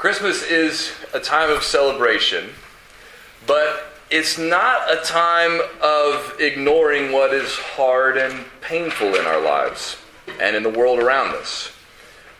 Christmas 0.00 0.42
is 0.42 0.92
a 1.12 1.20
time 1.20 1.50
of 1.50 1.62
celebration, 1.62 2.48
but 3.46 3.92
it's 4.10 4.38
not 4.38 4.90
a 4.90 5.04
time 5.04 5.60
of 5.82 6.36
ignoring 6.40 7.12
what 7.12 7.34
is 7.34 7.54
hard 7.54 8.16
and 8.16 8.46
painful 8.62 9.14
in 9.14 9.26
our 9.26 9.42
lives 9.42 9.98
and 10.40 10.56
in 10.56 10.62
the 10.62 10.70
world 10.70 11.00
around 11.00 11.34
us. 11.34 11.72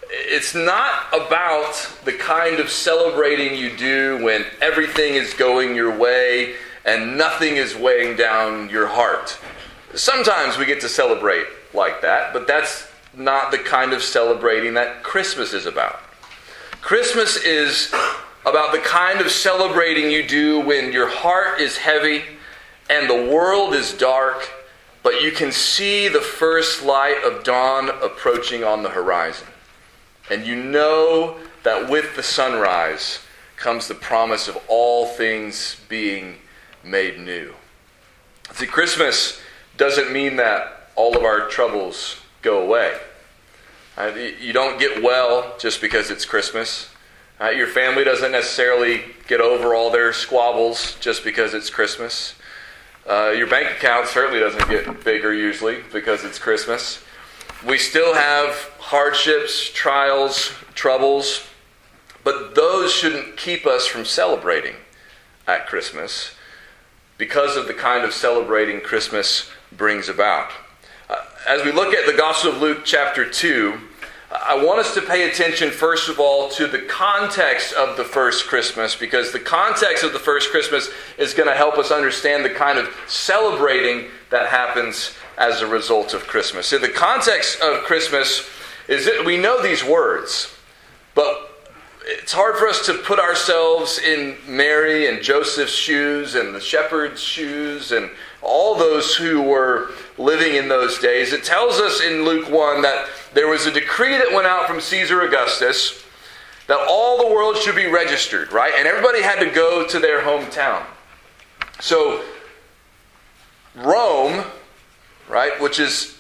It's 0.09 0.55
not 0.55 1.09
about 1.13 1.75
the 2.07 2.15
kind 2.15 2.61
of 2.61 2.71
celebrating 2.71 3.55
you 3.55 3.77
do 3.77 4.25
when 4.25 4.47
everything 4.63 5.13
is 5.13 5.35
going 5.35 5.77
your 5.77 5.95
way 5.95 6.55
and 6.87 7.19
nothing 7.19 7.57
is 7.57 7.77
weighing 7.77 8.17
down 8.17 8.71
your 8.71 8.87
heart. 8.87 9.39
Sometimes 9.95 10.57
we 10.57 10.65
get 10.65 10.81
to 10.81 10.89
celebrate 10.89 11.45
like 11.75 12.01
that, 12.01 12.33
but 12.33 12.47
that's 12.47 12.89
not 13.13 13.51
the 13.51 13.59
kind 13.59 13.93
of 13.93 14.03
celebrating 14.03 14.73
that 14.73 15.03
Christmas 15.03 15.53
is 15.53 15.67
about. 15.67 16.01
Christmas 16.81 17.37
is 17.37 17.93
about 18.47 18.73
the 18.73 18.79
kind 18.79 19.21
of 19.21 19.31
celebrating 19.31 20.11
you 20.11 20.27
do 20.27 20.61
when 20.61 20.93
your 20.93 21.09
heart 21.09 21.61
is 21.61 21.77
heavy 21.77 22.23
and 22.89 23.09
the 23.09 23.31
world 23.31 23.75
is 23.75 23.93
dark, 23.93 24.51
but 25.03 25.23
you 25.23 25.31
can 25.31 25.53
see 25.53 26.09
the 26.09 26.21
first 26.21 26.83
light 26.83 27.23
of 27.25 27.45
dawn 27.45 27.91
approaching 28.03 28.65
on 28.65 28.83
the 28.83 28.89
horizon. 28.89 29.47
And 30.31 30.47
you 30.47 30.57
know 30.57 31.37
that 31.65 31.91
with 31.91 32.17
the 32.17 32.23
sunrise 32.23 33.21
comes 33.57 33.87
the 33.87 33.95
promise 33.95 34.49
of 34.49 34.59
all 34.67 35.07
things 35.07 35.77
being 35.89 36.37
made 36.83 37.21
new. 37.21 37.55
See, 38.55 38.67
Christmas 38.67 39.41
doesn't 39.77 40.13
mean 40.13 40.37
that 40.37 40.91
all 40.97 41.17
of 41.17 41.25
our 41.25 41.47
troubles 41.49 42.17
go 42.43 42.63
away. 42.63 42.99
Uh, 44.01 44.15
you 44.41 44.55
don't 44.55 44.81
get 44.81 45.03
well 45.03 45.55
just 45.59 45.79
because 45.83 46.11
it's 46.11 46.25
Christmas. 46.25 46.89
Uh, 47.39 47.51
your 47.51 47.67
family 47.67 48.03
doesn't 48.03 48.33
necessarily 48.33 49.03
get 49.29 49.43
over 49.43 49.75
all 49.75 49.91
their 49.91 50.11
squabbles 50.15 50.97
just 51.01 51.23
because 51.23 51.53
it's 51.53 51.69
Christmas. 51.69 52.35
Uh, 53.07 53.35
your 53.37 53.47
bank 53.47 53.71
account 53.71 54.07
certainly 54.07 54.41
doesn't 54.41 54.71
get 54.71 55.05
bigger 55.05 55.35
usually 55.35 55.83
because 55.93 56.25
it's 56.25 56.39
Christmas. 56.39 57.03
We 57.67 57.77
still 57.77 58.15
have 58.15 58.55
hardships, 58.79 59.71
trials, 59.71 60.51
troubles, 60.75 61.47
but 62.25 62.55
those 62.55 62.91
shouldn't 62.95 63.37
keep 63.37 63.67
us 63.67 63.87
from 63.87 64.07
celebrating 64.07 64.77
at 65.47 65.67
Christmas 65.67 66.35
because 67.19 67.55
of 67.55 67.67
the 67.67 67.75
kind 67.75 68.07
of 68.07 68.15
celebrating 68.15 68.81
Christmas 68.81 69.51
brings 69.71 70.09
about. 70.09 70.53
Uh, 71.11 71.17
as 71.47 71.63
we 71.67 71.73
look 71.73 71.93
at 71.93 72.07
the 72.07 72.17
Gospel 72.17 72.53
of 72.53 72.63
Luke, 72.63 72.81
chapter 72.85 73.29
2, 73.29 73.89
I 74.43 74.65
want 74.65 74.81
us 74.81 74.95
to 74.95 75.03
pay 75.03 75.29
attention, 75.29 75.71
first 75.71 76.09
of 76.09 76.19
all, 76.19 76.49
to 76.51 76.67
the 76.67 76.79
context 76.79 77.75
of 77.75 77.99
the 77.99 78.05
first 78.05 78.47
Christmas, 78.47 78.97
because 78.97 79.33
the 79.33 79.41
context 79.41 80.03
of 80.03 80.15
the 80.15 80.19
first 80.19 80.51
Christmas 80.51 80.89
is 81.19 81.35
going 81.35 81.49
to 81.49 81.55
help 81.55 81.77
us 81.77 81.91
understand 81.91 82.45
the 82.45 82.51
kind 82.51 82.79
of 82.79 82.89
celebrating 83.07 84.09
that 84.31 84.49
happens 84.49 85.15
as 85.37 85.61
a 85.61 85.67
result 85.67 86.15
of 86.15 86.27
Christmas. 86.27 86.67
So, 86.67 86.79
the 86.79 86.89
context 86.89 87.61
of 87.61 87.83
Christmas 87.85 88.49
is 88.89 89.05
that 89.05 89.25
we 89.27 89.37
know 89.37 89.63
these 89.63 89.85
words, 89.85 90.55
but 91.15 91.51
it's 92.05 92.33
hard 92.33 92.57
for 92.57 92.67
us 92.67 92.87
to 92.87 92.95
put 92.95 93.19
ourselves 93.19 93.99
in 93.99 94.37
Mary 94.47 95.07
and 95.07 95.23
Joseph's 95.23 95.75
shoes 95.75 96.35
and 96.35 96.55
the 96.55 96.61
shepherd's 96.61 97.21
shoes 97.21 97.93
and 97.93 98.11
all 98.43 98.75
those 98.75 99.15
who 99.15 99.43
were 99.43 99.91
living 100.17 100.55
in 100.55 100.69
those 100.69 100.99
days. 100.99 101.35
It 101.35 101.45
tells 101.45 101.79
us 101.79 102.01
in 102.01 102.25
Luke 102.25 102.51
1 102.51 102.83
that 102.83 103.07
there 103.35 103.49
was 103.49 103.67
a 103.67 103.71
decree 103.71 104.17
that 104.17 104.33
went 104.33 104.47
out 104.47 104.67
from 104.67 104.81
Caesar 104.81 105.23
Augustus 105.23 106.05
that 106.67 106.87
all 106.89 107.19
the 107.19 107.35
world 107.35 107.57
should 107.57 107.75
be 107.75 107.87
registered, 107.87 108.53
right? 108.53 108.73
And 108.77 108.87
everybody 108.87 109.23
had 109.23 109.41
to 109.41 109.51
go 109.51 109.87
to 109.87 109.99
their 109.99 110.23
hometown. 110.23 110.85
So, 111.81 112.23
Rome, 113.75 114.45
right, 115.29 115.61
which 115.61 115.81
is 115.81 116.19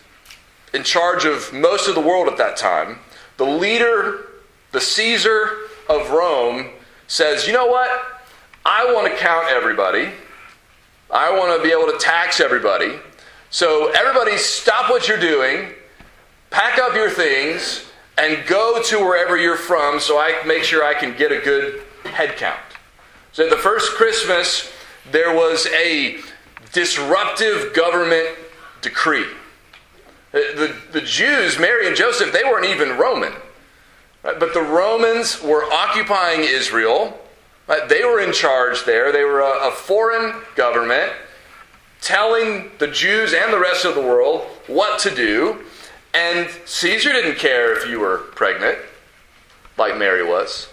in 0.73 0.83
charge 0.83 1.25
of 1.25 1.53
most 1.53 1.89
of 1.89 1.95
the 1.95 2.01
world 2.01 2.29
at 2.29 2.37
that 2.39 2.57
time, 2.57 2.99
the 3.37 3.45
leader, 3.45 4.27
the 4.73 4.81
Caesar 4.81 5.57
of 5.89 6.11
Rome, 6.11 6.71
says, 7.07 7.47
you 7.47 7.53
know 7.53 7.67
what? 7.67 7.89
I 8.65 8.93
want 8.93 9.13
to 9.13 9.19
count 9.19 9.49
everybody. 9.49 10.11
I 11.11 11.31
want 11.37 11.57
to 11.57 11.63
be 11.63 11.73
able 11.73 11.91
to 11.93 11.99
tax 11.99 12.41
everybody. 12.41 12.99
So, 13.51 13.91
everybody, 13.93 14.37
stop 14.37 14.91
what 14.91 15.09
you're 15.09 15.19
doing, 15.19 15.73
pack 16.51 16.79
up 16.79 16.95
your 16.95 17.11
things, 17.11 17.87
and 18.19 18.47
go 18.47 18.83
to 18.83 18.99
wherever 18.99 19.37
you're 19.37 19.57
from 19.57 19.99
so 19.99 20.19
I 20.19 20.43
make 20.47 20.63
sure 20.63 20.85
I 20.85 20.95
can 20.95 21.17
get 21.17 21.33
a 21.33 21.39
good 21.39 21.83
head 22.05 22.37
count. 22.37 22.61
So, 23.33 23.49
the 23.49 23.57
first 23.57 23.93
Christmas, 23.93 24.71
there 25.11 25.35
was 25.35 25.67
a 25.69 26.19
disruptive 26.73 27.73
government 27.75 28.29
decree. 28.83 29.27
The, 30.33 30.77
the, 30.93 31.01
Jews, 31.01 31.59
Mary 31.59 31.89
and 31.89 31.97
Joseph, 31.97 32.33
they 32.33 32.45
weren't 32.45 32.67
even 32.67 32.97
Roman. 32.97 33.33
Right? 34.23 34.39
But 34.39 34.55
the 34.55 34.63
Romans 34.63 35.43
were 35.43 35.65
occupying 35.73 36.41
Israel. 36.41 37.19
Right? 37.67 37.89
They 37.89 38.05
were 38.05 38.21
in 38.21 38.33
charge 38.33 38.85
there. 38.85 39.11
They 39.11 39.25
were 39.25 39.41
a, 39.41 39.69
a 39.69 39.71
foreign 39.73 40.43
government 40.55 41.13
telling 42.01 42.71
the 42.79 42.87
Jews 42.87 43.35
and 43.35 43.53
the 43.53 43.59
rest 43.59 43.85
of 43.85 43.95
the 43.95 44.01
world 44.01 44.43
what 44.67 45.01
to 45.01 45.15
do. 45.15 45.65
And 46.13 46.51
Caesar 46.65 47.13
didn't 47.13 47.37
care 47.37 47.77
if 47.77 47.89
you 47.89 48.01
were 48.01 48.19
pregnant, 48.35 48.79
like 49.79 49.97
Mary 49.97 50.25
was. 50.25 50.69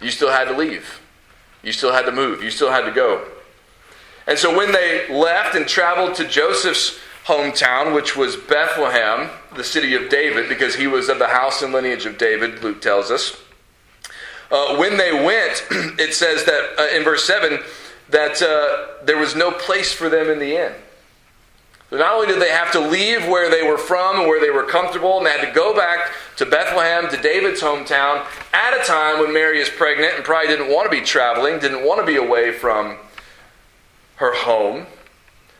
You 0.00 0.10
still 0.10 0.30
had 0.30 0.44
to 0.44 0.56
leave. 0.56 1.00
You 1.62 1.72
still 1.72 1.92
had 1.92 2.06
to 2.06 2.12
move. 2.12 2.42
You 2.42 2.50
still 2.50 2.70
had 2.70 2.84
to 2.84 2.92
go. 2.92 3.26
And 4.26 4.38
so 4.38 4.56
when 4.56 4.72
they 4.72 5.08
left 5.12 5.54
and 5.54 5.66
traveled 5.66 6.14
to 6.16 6.26
Joseph's 6.26 6.98
hometown, 7.24 7.94
which 7.94 8.16
was 8.16 8.36
Bethlehem, 8.36 9.30
the 9.54 9.64
city 9.64 9.94
of 9.94 10.08
David, 10.08 10.48
because 10.48 10.76
he 10.76 10.86
was 10.86 11.08
of 11.08 11.18
the 11.18 11.28
house 11.28 11.62
and 11.62 11.72
lineage 11.72 12.06
of 12.06 12.16
David, 12.16 12.62
Luke 12.62 12.80
tells 12.80 13.10
us. 13.10 13.40
Uh, 14.50 14.76
when 14.76 14.96
they 14.96 15.12
went, 15.12 15.62
it 15.98 16.14
says 16.14 16.44
that 16.44 16.78
uh, 16.78 16.96
in 16.96 17.04
verse 17.04 17.24
7 17.24 17.58
that 18.10 18.40
uh, 18.40 19.04
there 19.04 19.18
was 19.18 19.36
no 19.36 19.50
place 19.50 19.92
for 19.92 20.08
them 20.08 20.30
in 20.30 20.38
the 20.38 20.56
inn. 20.56 20.72
So 21.90 21.96
not 21.96 22.14
only 22.14 22.26
did 22.26 22.40
they 22.40 22.50
have 22.50 22.70
to 22.72 22.80
leave 22.80 23.26
where 23.26 23.50
they 23.50 23.66
were 23.66 23.78
from 23.78 24.20
and 24.20 24.28
where 24.28 24.40
they 24.40 24.50
were 24.50 24.64
comfortable, 24.64 25.16
and 25.16 25.26
they 25.26 25.30
had 25.30 25.46
to 25.46 25.54
go 25.54 25.74
back 25.74 26.12
to 26.36 26.44
Bethlehem, 26.44 27.08
to 27.08 27.16
David's 27.16 27.62
hometown, 27.62 28.26
at 28.52 28.78
a 28.78 28.84
time 28.84 29.20
when 29.20 29.32
Mary 29.32 29.58
is 29.58 29.70
pregnant 29.70 30.14
and 30.16 30.24
probably 30.24 30.48
didn't 30.48 30.68
want 30.68 30.90
to 30.90 30.94
be 30.94 31.02
traveling, 31.02 31.58
didn't 31.58 31.84
want 31.84 32.00
to 32.00 32.06
be 32.06 32.16
away 32.16 32.52
from 32.52 32.98
her 34.16 34.34
home. 34.34 34.86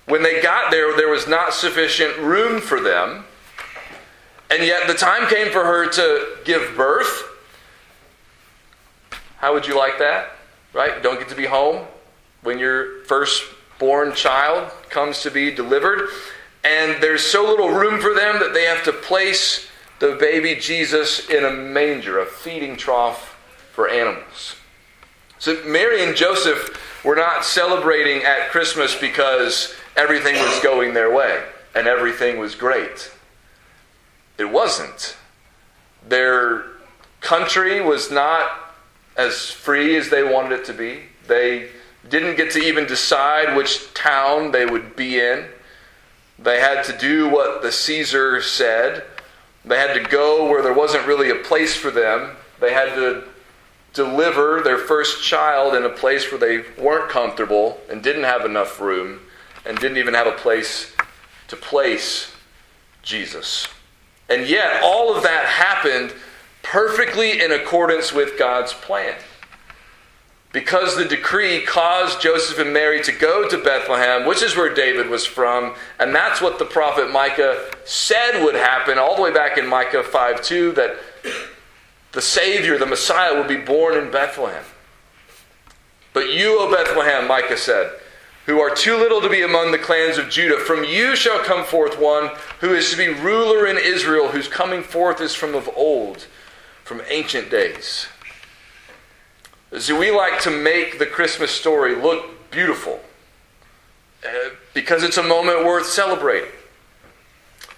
When 0.05 0.23
they 0.23 0.43
got 0.43 0.71
there, 0.71 0.95
there 0.97 1.09
was 1.09 1.27
not 1.27 1.55
sufficient 1.55 2.17
room 2.19 2.61
for 2.61 2.81
them. 2.81 3.25
And 4.51 4.63
yet 4.63 4.87
the 4.87 4.95
time 4.95 5.29
came 5.29 5.51
for 5.51 5.65
her 5.65 5.89
to 5.91 6.39
give 6.45 6.75
birth. 6.77 7.25
How 9.37 9.53
would 9.55 9.67
you 9.67 9.77
like 9.77 9.99
that? 9.99 10.33
Right? 10.73 11.03
Don't 11.03 11.19
get 11.19 11.29
to 11.29 11.35
be 11.35 11.47
home 11.47 11.87
when 12.43 12.59
your 12.59 13.05
firstborn 13.79 14.13
child 14.13 14.71
comes 14.91 15.23
to 15.23 15.31
be 15.31 15.53
delivered. 15.53 16.09
And 16.65 17.01
there's 17.01 17.23
so 17.23 17.45
little 17.45 17.71
room 17.71 18.01
for 18.01 18.13
them 18.13 18.41
that 18.41 18.53
they 18.53 18.65
have 18.65 18.85
to 18.85 18.93
place 18.93 19.69
the 20.01 20.17
baby 20.21 20.57
Jesus 20.57 21.29
in 21.31 21.45
a 21.45 21.51
manger, 21.51 22.19
a 22.19 22.27
feeding 22.27 22.77
trough 22.77 23.37
for 23.73 23.89
animals. 23.89 24.57
So 25.39 25.63
Mary 25.65 26.03
and 26.03 26.17
Joseph 26.17 27.05
were 27.05 27.15
not 27.15 27.45
celebrating 27.45 28.25
at 28.25 28.51
Christmas 28.51 28.99
because 28.99 29.75
everything 29.97 30.35
was 30.35 30.61
going 30.61 30.95
their 30.95 31.15
way 31.15 31.45
and 31.75 31.87
everything 31.87 32.39
was 32.39 32.57
great. 32.57 33.13
It 34.37 34.51
wasn't. 34.51 35.17
Their 36.09 36.65
country 37.21 37.81
was 37.81 38.11
not 38.11 38.51
as 39.17 39.51
free 39.51 39.97
as 39.97 40.11
they 40.11 40.25
wanted 40.25 40.61
it 40.61 40.65
to 40.67 40.73
be. 40.73 41.03
They 41.29 41.69
didn't 42.09 42.37
get 42.37 42.53
to 42.53 42.61
even 42.61 42.87
decide 42.87 43.57
which 43.57 43.93
town 43.95 44.51
they 44.51 44.67
would 44.67 44.97
be 44.97 45.19
in. 45.19 45.47
They 46.39 46.61
had 46.61 46.85
to 46.85 46.97
do 46.97 47.29
what 47.29 47.63
the 47.63 47.73
Caesar 47.73 48.41
said. 48.41 49.05
They 49.65 49.77
had 49.77 49.95
to 49.95 50.09
go 50.09 50.49
where 50.49 50.63
there 50.63 50.73
wasn't 50.73 51.07
really 51.07 51.31
a 51.31 51.37
place 51.37 51.75
for 51.75 51.91
them. 51.91 52.37
They 52.61 52.73
had 52.73 52.95
to 52.95 53.25
deliver 53.93 54.61
their 54.63 54.79
first 54.79 55.23
child 55.23 55.75
in 55.75 55.85
a 55.85 55.91
place 55.91 56.31
where 56.31 56.39
they 56.39 56.65
weren't 56.81 57.11
comfortable 57.11 57.81
and 57.91 58.03
didn't 58.03 58.25
have 58.25 58.45
enough 58.45 58.81
room 58.81 59.21
and 59.67 59.79
didn't 59.79 59.99
even 59.99 60.15
have 60.15 60.27
a 60.27 60.33
place 60.33 60.95
to 61.49 61.57
place 61.57 62.33
Jesus. 63.03 63.67
And 64.29 64.47
yet, 64.47 64.83
all 64.83 65.15
of 65.15 65.23
that 65.23 65.47
happened 65.47 66.15
perfectly 66.63 67.41
in 67.41 67.51
accordance 67.51 68.13
with 68.13 68.39
God's 68.39 68.73
plan 68.73 69.17
because 70.59 70.97
the 70.97 71.05
decree 71.05 71.63
caused 71.63 72.21
Joseph 72.21 72.59
and 72.59 72.73
Mary 72.73 73.01
to 73.05 73.13
go 73.13 73.49
to 73.49 73.57
Bethlehem, 73.59 74.27
which 74.27 74.43
is 74.43 74.57
where 74.57 74.75
David 74.75 75.09
was 75.09 75.25
from, 75.25 75.77
and 76.01 76.13
that's 76.13 76.41
what 76.41 76.59
the 76.59 76.65
prophet 76.65 77.13
Micah 77.13 77.71
said 77.85 78.43
would 78.43 78.57
happen 78.57 78.99
all 78.99 79.15
the 79.15 79.23
way 79.23 79.33
back 79.33 79.57
in 79.57 79.69
Micah 79.69 80.03
5 80.03 80.43
2 80.43 80.73
that 80.73 80.97
the 82.11 82.21
Savior, 82.21 82.77
the 82.77 82.87
Messiah, 82.87 83.39
would 83.39 83.47
be 83.47 83.55
born 83.55 83.97
in 83.97 84.11
Bethlehem. 84.11 84.65
But 86.13 86.33
you, 86.33 86.59
O 86.59 86.69
Bethlehem, 86.69 87.29
Micah 87.29 87.57
said, 87.57 87.93
who 88.47 88.59
are 88.59 88.75
too 88.75 88.97
little 88.97 89.21
to 89.21 89.31
be 89.31 89.43
among 89.43 89.71
the 89.71 89.79
clans 89.79 90.19
of 90.19 90.29
Judah, 90.29 90.59
from 90.59 90.83
you 90.83 91.15
shall 91.15 91.39
come 91.39 91.65
forth 91.65 92.01
one 92.01 92.31
who 92.59 92.75
is 92.75 92.91
to 92.91 92.97
be 92.97 93.07
ruler 93.07 93.69
in 93.69 93.79
Israel, 93.79 94.27
whose 94.27 94.49
coming 94.49 94.83
forth 94.83 95.21
is 95.21 95.37
from 95.37 95.55
of 95.55 95.71
old, 95.77 96.27
from 96.83 97.01
ancient 97.09 97.49
days. 97.49 98.09
See, 99.77 99.93
we 99.93 100.11
like 100.11 100.41
to 100.43 100.51
make 100.51 100.99
the 100.99 101.07
Christmas 101.07 101.51
story 101.51 101.95
look 101.95 102.51
beautiful 102.51 103.01
uh, 104.25 104.51
because 104.73 105.03
it's 105.03 105.19
a 105.19 105.23
moment 105.23 105.65
worth 105.65 105.87
celebrating. 105.87 106.51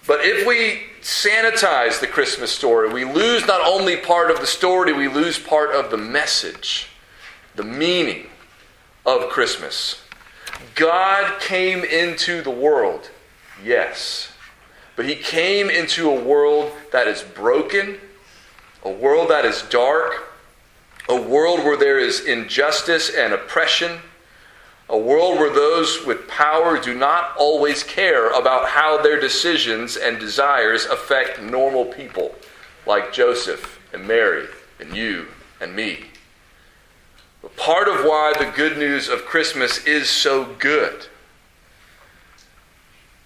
But 0.06 0.20
if 0.22 0.46
we 0.46 0.84
sanitize 1.02 2.00
the 2.00 2.06
Christmas 2.06 2.52
story, 2.52 2.92
we 2.92 3.04
lose 3.04 3.46
not 3.46 3.66
only 3.66 3.96
part 3.96 4.30
of 4.30 4.40
the 4.40 4.46
story, 4.46 4.92
we 4.92 5.08
lose 5.08 5.38
part 5.38 5.70
of 5.74 5.90
the 5.90 5.96
message, 5.96 6.88
the 7.56 7.64
meaning 7.64 8.26
of 9.04 9.28
Christmas. 9.28 10.02
God 10.76 11.40
came 11.40 11.82
into 11.84 12.40
the 12.42 12.50
world, 12.50 13.10
yes, 13.64 14.32
but 14.94 15.06
He 15.06 15.16
came 15.16 15.68
into 15.70 16.08
a 16.08 16.24
world 16.24 16.72
that 16.92 17.08
is 17.08 17.22
broken, 17.22 17.98
a 18.84 18.90
world 18.90 19.30
that 19.30 19.44
is 19.44 19.62
dark, 19.62 20.29
a 21.10 21.20
world 21.20 21.64
where 21.64 21.76
there 21.76 21.98
is 21.98 22.20
injustice 22.20 23.10
and 23.10 23.32
oppression, 23.32 23.98
a 24.88 24.96
world 24.96 25.38
where 25.38 25.52
those 25.52 26.06
with 26.06 26.28
power 26.28 26.80
do 26.80 26.94
not 26.94 27.36
always 27.36 27.82
care 27.82 28.30
about 28.30 28.68
how 28.68 29.02
their 29.02 29.18
decisions 29.18 29.96
and 29.96 30.20
desires 30.20 30.84
affect 30.86 31.42
normal 31.42 31.84
people 31.84 32.32
like 32.86 33.12
Joseph 33.12 33.80
and 33.92 34.06
Mary 34.06 34.46
and 34.78 34.96
you 34.96 35.26
and 35.60 35.74
me. 35.74 36.04
But 37.42 37.56
part 37.56 37.88
of 37.88 38.04
why 38.04 38.32
the 38.38 38.52
good 38.56 38.78
news 38.78 39.08
of 39.08 39.24
Christmas 39.24 39.84
is 39.86 40.08
so 40.08 40.44
good 40.60 41.06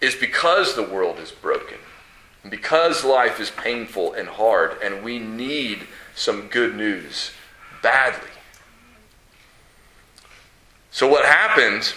is 0.00 0.14
because 0.14 0.74
the 0.74 0.82
world 0.82 1.18
is 1.18 1.32
broken, 1.32 1.78
because 2.48 3.04
life 3.04 3.40
is 3.40 3.50
painful 3.50 4.14
and 4.14 4.28
hard, 4.28 4.78
and 4.82 5.04
we 5.04 5.18
need 5.18 5.86
some 6.14 6.48
good 6.48 6.74
news 6.74 7.32
badly. 7.84 8.30
So, 10.90 11.06
what 11.06 11.24
happened 11.24 11.92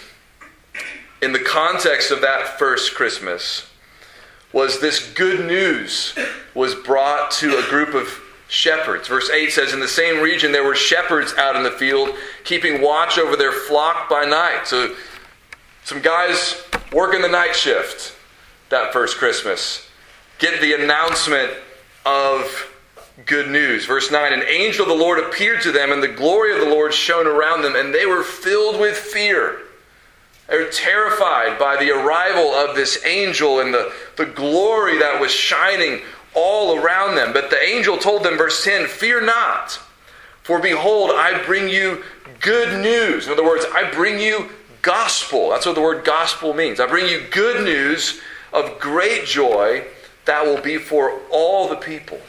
in 1.22 1.32
the 1.32 1.40
context 1.40 2.12
of 2.12 2.20
that 2.20 2.58
first 2.58 2.94
Christmas 2.94 3.66
was 4.52 4.80
this 4.80 5.12
good 5.14 5.46
news 5.46 6.16
was 6.54 6.74
brought 6.74 7.30
to 7.32 7.58
a 7.58 7.62
group 7.70 7.94
of 7.94 8.20
shepherds. 8.48 9.08
Verse 9.08 9.30
8 9.30 9.50
says, 9.50 9.72
In 9.72 9.80
the 9.80 9.88
same 9.88 10.22
region 10.22 10.52
there 10.52 10.64
were 10.64 10.74
shepherds 10.74 11.34
out 11.34 11.56
in 11.56 11.62
the 11.62 11.70
field, 11.70 12.10
keeping 12.44 12.82
watch 12.82 13.18
over 13.18 13.34
their 13.34 13.52
flock 13.52 14.08
by 14.10 14.24
night. 14.24 14.66
So, 14.66 14.94
some 15.84 16.02
guys 16.02 16.62
working 16.92 17.22
the 17.22 17.28
night 17.28 17.56
shift 17.56 18.14
that 18.68 18.92
first 18.92 19.16
Christmas 19.16 19.88
get 20.38 20.60
the 20.60 20.74
announcement 20.74 21.50
of 22.04 22.68
good 23.26 23.50
news. 23.50 23.86
Verse 23.86 24.10
9 24.10 24.32
An 24.32 24.42
angel 24.42 24.82
of 24.82 24.88
the 24.88 25.04
Lord 25.04 25.18
appeared 25.18 25.62
to 25.62 25.72
them, 25.72 25.92
and 25.92 26.02
the 26.02 26.08
glory 26.08 26.52
of 26.52 26.60
the 26.60 26.72
Lord 26.72 26.94
shone 26.94 27.26
around 27.26 27.62
them, 27.62 27.76
and 27.76 27.94
they 27.94 28.06
were 28.06 28.22
filled 28.22 28.80
with 28.80 28.96
fear. 28.96 29.60
They 30.48 30.56
were 30.56 30.70
terrified 30.70 31.58
by 31.58 31.76
the 31.76 31.90
arrival 31.90 32.54
of 32.54 32.74
this 32.74 33.04
angel 33.04 33.60
and 33.60 33.72
the, 33.72 33.92
the 34.16 34.26
glory 34.26 34.98
that 34.98 35.20
was 35.20 35.30
shining 35.30 36.00
all 36.34 36.78
around 36.78 37.16
them. 37.16 37.32
But 37.32 37.50
the 37.50 37.62
angel 37.62 37.98
told 37.98 38.22
them, 38.22 38.38
verse 38.38 38.64
10 38.64 38.86
Fear 38.86 39.22
not, 39.22 39.72
for 40.42 40.58
behold, 40.58 41.10
I 41.10 41.42
bring 41.44 41.68
you 41.68 42.02
good 42.40 42.82
news. 42.82 43.26
In 43.26 43.32
other 43.32 43.44
words, 43.44 43.66
I 43.74 43.90
bring 43.90 44.18
you 44.18 44.48
gospel. 44.80 45.50
That's 45.50 45.66
what 45.66 45.74
the 45.74 45.82
word 45.82 46.04
gospel 46.04 46.54
means. 46.54 46.80
I 46.80 46.86
bring 46.86 47.08
you 47.08 47.24
good 47.30 47.64
news 47.64 48.20
of 48.52 48.78
great 48.78 49.26
joy 49.26 49.84
that 50.24 50.46
will 50.46 50.60
be 50.60 50.78
for 50.78 51.20
all 51.30 51.68
the 51.68 51.76
people. 51.76 52.20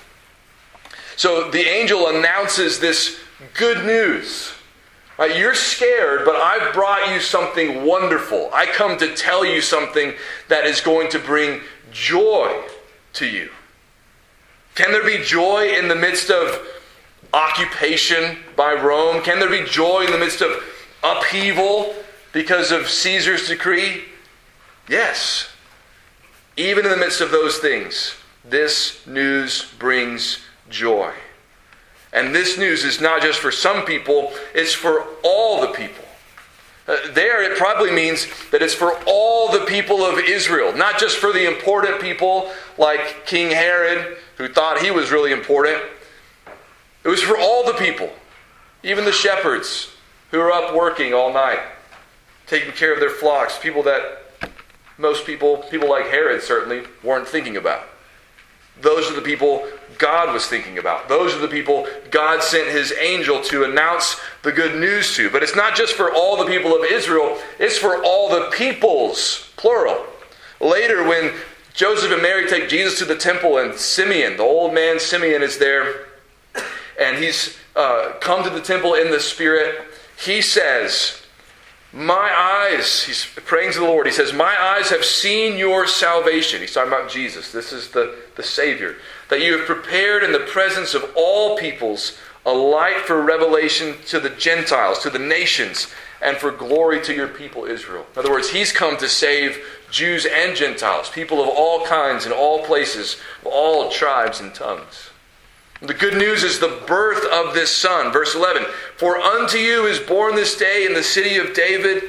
So 1.20 1.52
the 1.52 1.68
angel 1.68 2.08
announces 2.08 2.80
this 2.80 3.20
good 3.54 3.86
news. 3.86 4.54
Right, 5.18 5.38
you're 5.38 5.54
scared, 5.54 6.22
but 6.24 6.38
I've 6.38 6.74
brought 6.74 7.14
you 7.14 7.20
something 7.20 7.84
wonderful. 7.84 8.50
I 8.54 8.66
come 8.68 8.98
to 9.00 9.14
tell 9.16 9.44
you 9.44 9.60
something 9.60 10.14
that 10.48 10.66
is 10.66 10.80
going 10.80 11.10
to 11.10 11.20
bring 11.20 11.60
joy 11.92 12.64
to 13.16 13.26
you. 13.26 13.50
Can 14.76 14.94
there 14.94 15.04
be 15.04 15.22
joy 15.22 15.74
in 15.78 15.90
the 15.90 15.96
midst 15.96 16.30
of 16.30 16.66
occupation 17.34 18.38
by 18.56 18.72
Rome? 18.72 19.22
Can 19.22 19.40
there 19.40 19.50
be 19.50 19.66
joy 19.66 20.06
in 20.06 20.14
the 20.14 20.18
midst 20.18 20.40
of 20.40 20.64
upheaval 21.04 21.96
because 22.32 22.72
of 22.72 22.88
Caesar's 22.88 23.50
decree? 23.50 24.04
Yes. 24.88 25.50
Even 26.56 26.86
in 26.86 26.92
the 26.92 26.98
midst 26.98 27.20
of 27.20 27.30
those 27.30 27.58
things, 27.58 28.16
this 28.46 29.06
news 29.06 29.70
brings 29.80 30.46
joy. 30.70 31.14
And 32.12 32.34
this 32.34 32.58
news 32.58 32.84
is 32.84 33.00
not 33.00 33.22
just 33.22 33.40
for 33.40 33.52
some 33.52 33.86
people, 33.86 34.32
it's 34.54 34.74
for 34.74 35.06
all 35.24 35.62
the 35.62 35.68
people. 35.68 36.06
Uh, 36.88 36.98
there, 37.12 37.44
it 37.44 37.56
probably 37.56 37.92
means 37.92 38.28
that 38.50 38.64
it's 38.64 38.74
for 38.74 39.00
all 39.06 39.52
the 39.52 39.64
people 39.66 40.04
of 40.04 40.18
Israel, 40.18 40.76
not 40.76 41.00
just 41.00 41.18
for 41.18 41.32
the 41.32 41.48
important 41.48 42.02
people 42.02 42.52
like 42.80 43.28
King 43.28 43.52
Herod, 43.52 44.18
who 44.38 44.48
thought 44.48 44.82
he 44.82 44.90
was 44.90 45.12
really 45.12 45.32
important. 45.32 45.84
It 47.04 47.10
was 47.10 47.22
for 47.22 47.38
all 47.38 47.64
the 47.64 47.74
people, 47.74 48.10
even 48.82 49.06
the 49.06 49.12
shepherds 49.12 49.92
who 50.32 50.40
were 50.40 50.52
up 50.52 50.74
working 50.74 51.14
all 51.14 51.32
night, 51.32 51.60
taking 52.48 52.72
care 52.72 52.92
of 52.92 53.00
their 53.00 53.10
flocks, 53.12 53.60
people 53.60 53.84
that 53.84 54.24
most 54.98 55.28
people, 55.28 55.58
people 55.58 55.90
like 55.90 56.08
Herod 56.08 56.42
certainly, 56.42 56.84
weren't 57.04 57.28
thinking 57.28 57.56
about. 57.56 57.84
Those 58.82 59.12
are 59.12 59.16
the 59.16 59.22
people 59.22 59.68
God 60.00 60.34
was 60.34 60.48
thinking 60.48 60.80
about. 60.80 61.08
Those 61.08 61.36
are 61.36 61.40
the 61.40 61.48
people 61.48 61.86
God 62.10 62.42
sent 62.42 62.70
his 62.70 62.94
angel 63.00 63.42
to 63.44 63.66
announce 63.66 64.20
the 64.42 64.52
good 64.52 64.80
news 64.80 65.16
to. 65.18 65.30
But 65.30 65.44
it's 65.44 65.56
not 65.56 65.76
just 65.76 65.94
for 65.94 66.12
all 66.12 66.38
the 66.38 66.46
people 66.46 66.76
of 66.76 66.86
Israel, 66.86 67.38
it's 67.60 67.78
for 67.78 68.04
all 68.04 68.30
the 68.30 68.50
peoples, 68.52 69.52
plural. 69.58 70.06
Later, 70.60 71.08
when 71.08 71.34
Joseph 71.74 72.12
and 72.12 72.22
Mary 72.22 72.48
take 72.48 72.70
Jesus 72.70 73.00
to 73.00 73.06
the 73.06 73.16
temple, 73.16 73.58
and 73.58 73.76
Simeon, 73.76 74.38
the 74.38 74.44
old 74.44 74.74
man 74.74 75.00
Simeon, 75.00 75.44
is 75.44 75.58
there, 75.58 76.08
and 77.00 77.18
he's 77.18 77.58
uh, 77.76 78.14
come 78.20 78.44
to 78.44 78.50
the 78.50 78.62
temple 78.62 78.96
in 78.96 79.12
the 79.12 79.20
Spirit. 79.20 79.82
He 80.18 80.42
says, 80.42 81.22
My 81.94 82.34
eyes, 82.36 83.04
he's 83.04 83.26
praying 83.46 83.74
to 83.74 83.80
the 83.80 83.86
Lord, 83.86 84.08
he 84.08 84.12
says, 84.12 84.34
My 84.34 84.62
eyes 84.62 84.90
have 84.90 85.06
seen 85.06 85.58
your 85.58 85.88
salvation. 85.88 86.62
He's 86.62 86.74
talking 86.74 86.92
about 86.92 87.10
Jesus. 87.10 87.52
This 87.52 87.72
is 87.72 87.92
the, 87.92 88.18
the 88.36 88.44
Savior. 88.44 88.96
That 89.30 89.42
you 89.42 89.58
have 89.58 89.66
prepared 89.66 90.24
in 90.24 90.32
the 90.32 90.40
presence 90.40 90.94
of 90.94 91.12
all 91.16 91.58
peoples 91.58 92.18
a 92.46 92.54
light 92.54 93.02
for 93.02 93.22
revelation 93.22 93.96
to 94.08 94.20
the 94.20 94.30
Gentiles, 94.30 95.00
to 95.00 95.10
the 95.10 95.20
nations, 95.20 95.88
and 96.22 96.38
for 96.38 96.52
glory 96.52 97.02
to 97.04 97.14
your 97.14 97.28
people 97.28 97.66
Israel. 97.66 98.06
In 98.14 98.20
other 98.20 98.32
words, 98.32 98.50
he's 98.50 98.72
come 98.72 98.98
to 98.98 99.08
save 99.08 99.64
Jews 99.92 100.26
and 100.26 100.56
Gentiles, 100.56 101.10
people 101.10 101.42
of 101.42 101.50
all 101.50 101.86
kinds 101.86 102.26
and 102.26 102.34
all 102.34 102.64
places, 102.66 103.18
of 103.42 103.48
all 103.48 103.90
tribes 103.90 104.40
and 104.40 104.54
tongues. 104.54 105.10
The 105.82 105.94
good 105.94 106.16
news 106.16 106.44
is 106.44 106.60
the 106.60 106.82
birth 106.88 107.26
of 107.32 107.54
this 107.54 107.72
son. 107.72 108.12
Verse 108.12 108.36
11 108.36 108.66
For 108.98 109.18
unto 109.18 109.58
you 109.58 109.86
is 109.86 110.00
born 110.00 110.36
this 110.36 110.58
day 110.58 110.86
in 110.86 110.94
the 110.94 111.04
city 111.04 111.38
of 111.38 111.54
David 111.54 112.04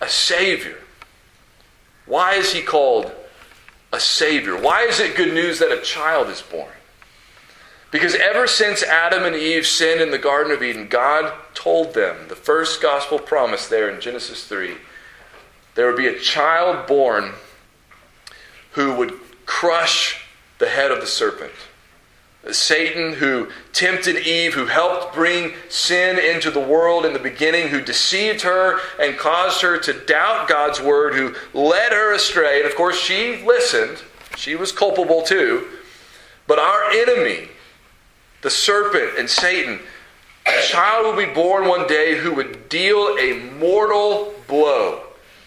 a 0.00 0.08
Savior. 0.08 0.78
Why 2.06 2.34
is 2.34 2.52
he 2.52 2.62
called 2.62 3.12
a 3.94 4.00
Savior? 4.00 4.60
Why 4.60 4.82
is 4.82 5.00
it 5.00 5.16
good 5.16 5.32
news 5.32 5.60
that 5.60 5.72
a 5.72 5.80
child 5.80 6.28
is 6.28 6.42
born? 6.42 6.72
Because 7.90 8.16
ever 8.16 8.48
since 8.48 8.82
Adam 8.82 9.22
and 9.22 9.36
Eve 9.36 9.66
sinned 9.66 10.00
in 10.00 10.10
the 10.10 10.18
Garden 10.18 10.52
of 10.52 10.64
Eden, 10.64 10.88
God 10.88 11.32
told 11.54 11.94
them, 11.94 12.28
the 12.28 12.34
first 12.34 12.82
gospel 12.82 13.20
promise 13.20 13.68
there 13.68 13.88
in 13.88 14.00
Genesis 14.00 14.46
3, 14.48 14.74
there 15.76 15.86
would 15.86 15.96
be 15.96 16.08
a 16.08 16.18
child 16.18 16.88
born 16.88 17.34
who 18.72 18.94
would 18.96 19.14
crush 19.46 20.26
the 20.58 20.68
head 20.68 20.90
of 20.90 21.00
the 21.00 21.06
serpent. 21.06 21.52
Satan, 22.50 23.14
who 23.14 23.48
tempted 23.72 24.26
Eve, 24.26 24.54
who 24.54 24.66
helped 24.66 25.14
bring 25.14 25.54
sin 25.68 26.18
into 26.18 26.50
the 26.50 26.60
world 26.60 27.06
in 27.06 27.12
the 27.12 27.18
beginning, 27.18 27.68
who 27.68 27.80
deceived 27.80 28.42
her 28.42 28.78
and 29.00 29.16
caused 29.16 29.62
her 29.62 29.78
to 29.78 29.92
doubt 29.92 30.48
God's 30.48 30.80
word, 30.80 31.14
who 31.14 31.34
led 31.58 31.92
her 31.92 32.12
astray. 32.12 32.58
And 32.60 32.66
of 32.68 32.76
course, 32.76 32.98
she 32.98 33.42
listened. 33.44 34.02
She 34.36 34.56
was 34.56 34.72
culpable 34.72 35.22
too. 35.22 35.66
But 36.46 36.58
our 36.58 36.90
enemy, 36.90 37.48
the 38.42 38.50
serpent 38.50 39.18
and 39.18 39.30
Satan, 39.30 39.80
a 40.46 40.62
child 40.62 41.06
will 41.06 41.26
be 41.26 41.32
born 41.32 41.66
one 41.66 41.86
day 41.86 42.18
who 42.18 42.34
would 42.34 42.68
deal 42.68 43.16
a 43.18 43.50
mortal 43.58 44.34
blow 44.46 45.02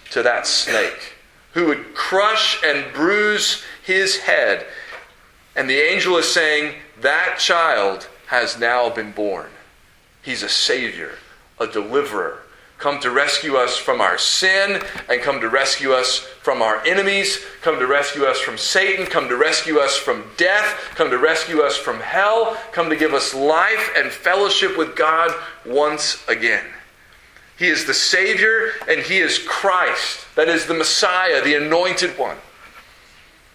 to 0.10 0.24
that 0.24 0.48
snake, 0.48 1.14
who 1.54 1.68
would 1.68 1.94
crush 1.94 2.60
and 2.64 2.92
bruise 2.94 3.64
his 3.84 4.18
head. 4.18 4.66
And 5.56 5.70
the 5.70 5.80
angel 5.80 6.18
is 6.18 6.32
saying, 6.32 6.76
That 7.02 7.38
child 7.40 8.08
has 8.28 8.60
now 8.60 8.90
been 8.90 9.12
born. 9.12 9.50
He's 10.22 10.44
a 10.44 10.50
Savior, 10.50 11.12
a 11.60 11.68
deliverer, 11.68 12.40
come 12.78 13.00
to 13.00 13.10
rescue 13.10 13.56
us 13.56 13.78
from 13.78 14.02
our 14.02 14.18
sin 14.18 14.82
and 15.10 15.22
come 15.22 15.40
to 15.42 15.50
rescue 15.50 15.94
us 15.94 16.20
from 16.20 16.62
our 16.62 16.86
enemies, 16.86 17.44
come 17.62 17.80
to 17.80 17.88
rescue 17.88 18.24
us 18.24 18.40
from 18.40 18.58
Satan, 18.58 19.06
come 19.06 19.28
to 19.30 19.38
rescue 19.38 19.80
us 19.80 19.98
from 19.98 20.24
death, 20.38 20.92
come 20.96 21.10
to 21.10 21.18
rescue 21.18 21.62
us 21.62 21.76
from 21.76 22.00
hell, 22.00 22.58
come 22.72 22.90
to 22.90 22.96
give 22.96 23.14
us 23.14 23.34
life 23.34 23.92
and 23.98 24.12
fellowship 24.12 24.78
with 24.78 24.96
God 24.96 25.34
once 25.66 26.24
again. 26.28 26.66
He 27.58 27.68
is 27.68 27.86
the 27.86 27.94
Savior 27.94 28.72
and 28.88 29.02
He 29.02 29.18
is 29.18 29.40
Christ. 29.40 30.26
That 30.36 30.48
is 30.48 30.68
the 30.68 30.76
Messiah, 30.76 31.44
the 31.44 31.56
anointed 31.56 32.18
one. 32.18 32.38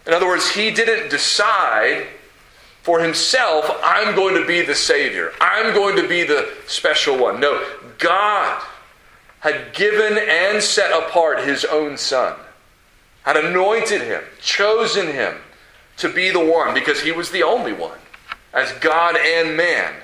In 0.06 0.12
other 0.12 0.26
words, 0.26 0.50
He 0.50 0.72
didn't 0.72 1.10
decide 1.10 2.08
for 2.82 3.00
Himself, 3.00 3.70
I'm 3.82 4.14
going 4.14 4.34
to 4.34 4.46
be 4.46 4.62
the 4.62 4.74
Savior. 4.74 5.32
I'm 5.40 5.74
going 5.74 5.96
to 5.96 6.08
be 6.08 6.24
the 6.24 6.52
special 6.66 7.16
one. 7.16 7.40
No, 7.40 7.64
God 7.98 8.62
had 9.42 9.72
given 9.72 10.18
and 10.18 10.62
set 10.62 10.92
apart 10.92 11.44
his 11.44 11.64
own 11.64 11.96
son, 11.96 12.38
had 13.22 13.36
anointed 13.36 14.00
him, 14.00 14.22
chosen 14.40 15.06
him 15.06 15.36
to 15.96 16.08
be 16.08 16.30
the 16.30 16.44
one 16.44 16.74
because 16.74 17.00
he 17.00 17.10
was 17.10 17.30
the 17.32 17.42
only 17.42 17.72
one, 17.72 17.98
as 18.52 18.70
God 18.74 19.16
and 19.16 19.56
man, 19.56 19.94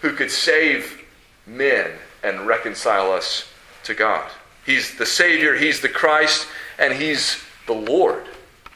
who 0.00 0.12
could 0.14 0.30
save 0.30 1.04
men 1.46 1.90
and 2.22 2.46
reconcile 2.46 3.12
us 3.12 3.50
to 3.84 3.92
God. 3.92 4.30
He's 4.64 4.96
the 4.96 5.04
Savior, 5.04 5.54
he's 5.54 5.82
the 5.82 5.88
Christ, 5.90 6.46
and 6.78 6.94
he's 6.94 7.42
the 7.66 7.74
Lord, 7.74 8.24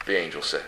the 0.05 0.15
angel 0.15 0.43
said. 0.43 0.63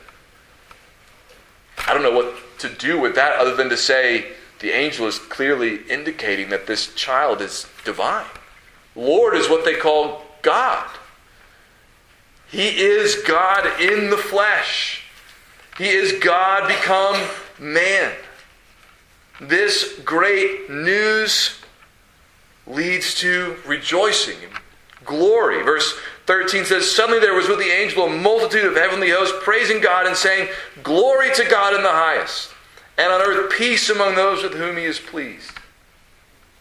I 1.88 1.94
don't 1.94 2.02
know 2.02 2.16
what 2.16 2.36
to 2.60 2.70
do 2.70 3.00
with 3.00 3.16
that 3.16 3.40
other 3.40 3.56
than 3.56 3.70
to 3.70 3.78
say 3.78 4.34
the 4.60 4.72
angel 4.72 5.08
is 5.08 5.20
clearly 5.20 5.82
indicating 5.90 6.50
that 6.50 6.68
this 6.68 6.94
child 6.96 7.42
is 7.42 7.68
divine. 7.84 8.26
Lord 8.96 9.36
is 9.36 9.50
what 9.50 9.66
they 9.66 9.76
call 9.76 10.24
God. 10.42 10.90
He 12.50 12.70
is 12.70 13.16
God 13.28 13.82
in 13.82 14.10
the 14.10 14.18
flesh. 14.18 15.04
He 15.78 15.90
is 15.90 16.14
God 16.24 16.68
become 16.68 17.22
man. 17.60 18.14
This 19.42 20.00
great 20.06 20.70
news 20.70 21.60
leads 22.66 23.14
to 23.16 23.58
rejoicing 23.66 24.38
and 24.44 24.54
glory. 25.04 25.64
Verse 25.64 26.00
13 26.26 26.66
says, 26.66 26.90
Suddenly 26.90 27.20
there 27.20 27.36
was 27.36 27.48
with 27.48 27.60
the 27.60 27.72
angel 27.72 28.06
a 28.06 28.10
multitude 28.10 28.66
of 28.66 28.76
heavenly 28.76 29.10
hosts 29.10 29.36
praising 29.42 29.80
God 29.82 30.08
and 30.08 30.16
saying, 30.16 30.50
Glory 30.84 31.34
to 31.36 31.46
God 31.50 31.76
in 31.76 31.84
the 31.84 31.90
highest, 31.90 32.52
and 32.98 33.12
on 33.12 33.22
earth 33.22 33.54
peace 33.56 33.90
among 33.90 34.16
those 34.16 34.44
with 34.44 34.54
whom 34.54 34.78
he 34.78 34.84
is 34.84 35.00
pleased. 35.00 35.52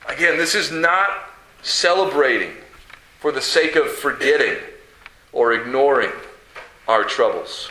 Again, 0.09 0.37
this 0.37 0.54
is 0.54 0.71
not 0.71 1.30
celebrating 1.62 2.52
for 3.21 3.33
the 3.33 3.40
sake 3.40 3.75
of 3.75 3.90
forgetting 3.90 4.56
or 5.33 5.54
ignoring 5.54 6.12
our 6.87 7.04
troubles. 7.04 7.71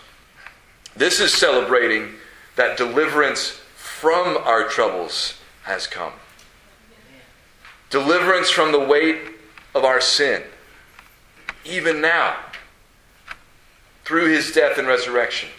This 0.96 1.20
is 1.20 1.32
celebrating 1.32 2.14
that 2.56 2.78
deliverance 2.78 3.60
from 3.76 4.38
our 4.38 4.68
troubles 4.68 5.36
has 5.64 5.86
come. 5.86 6.14
Deliverance 7.90 8.50
from 8.50 8.72
the 8.72 8.80
weight 8.80 9.20
of 9.76 9.84
our 9.86 10.02
sin, 10.02 10.42
even 11.66 12.02
now, 12.02 12.36
through 14.06 14.28
his 14.28 14.52
death 14.52 14.78
and 14.78 14.88
resurrection. 14.88 15.50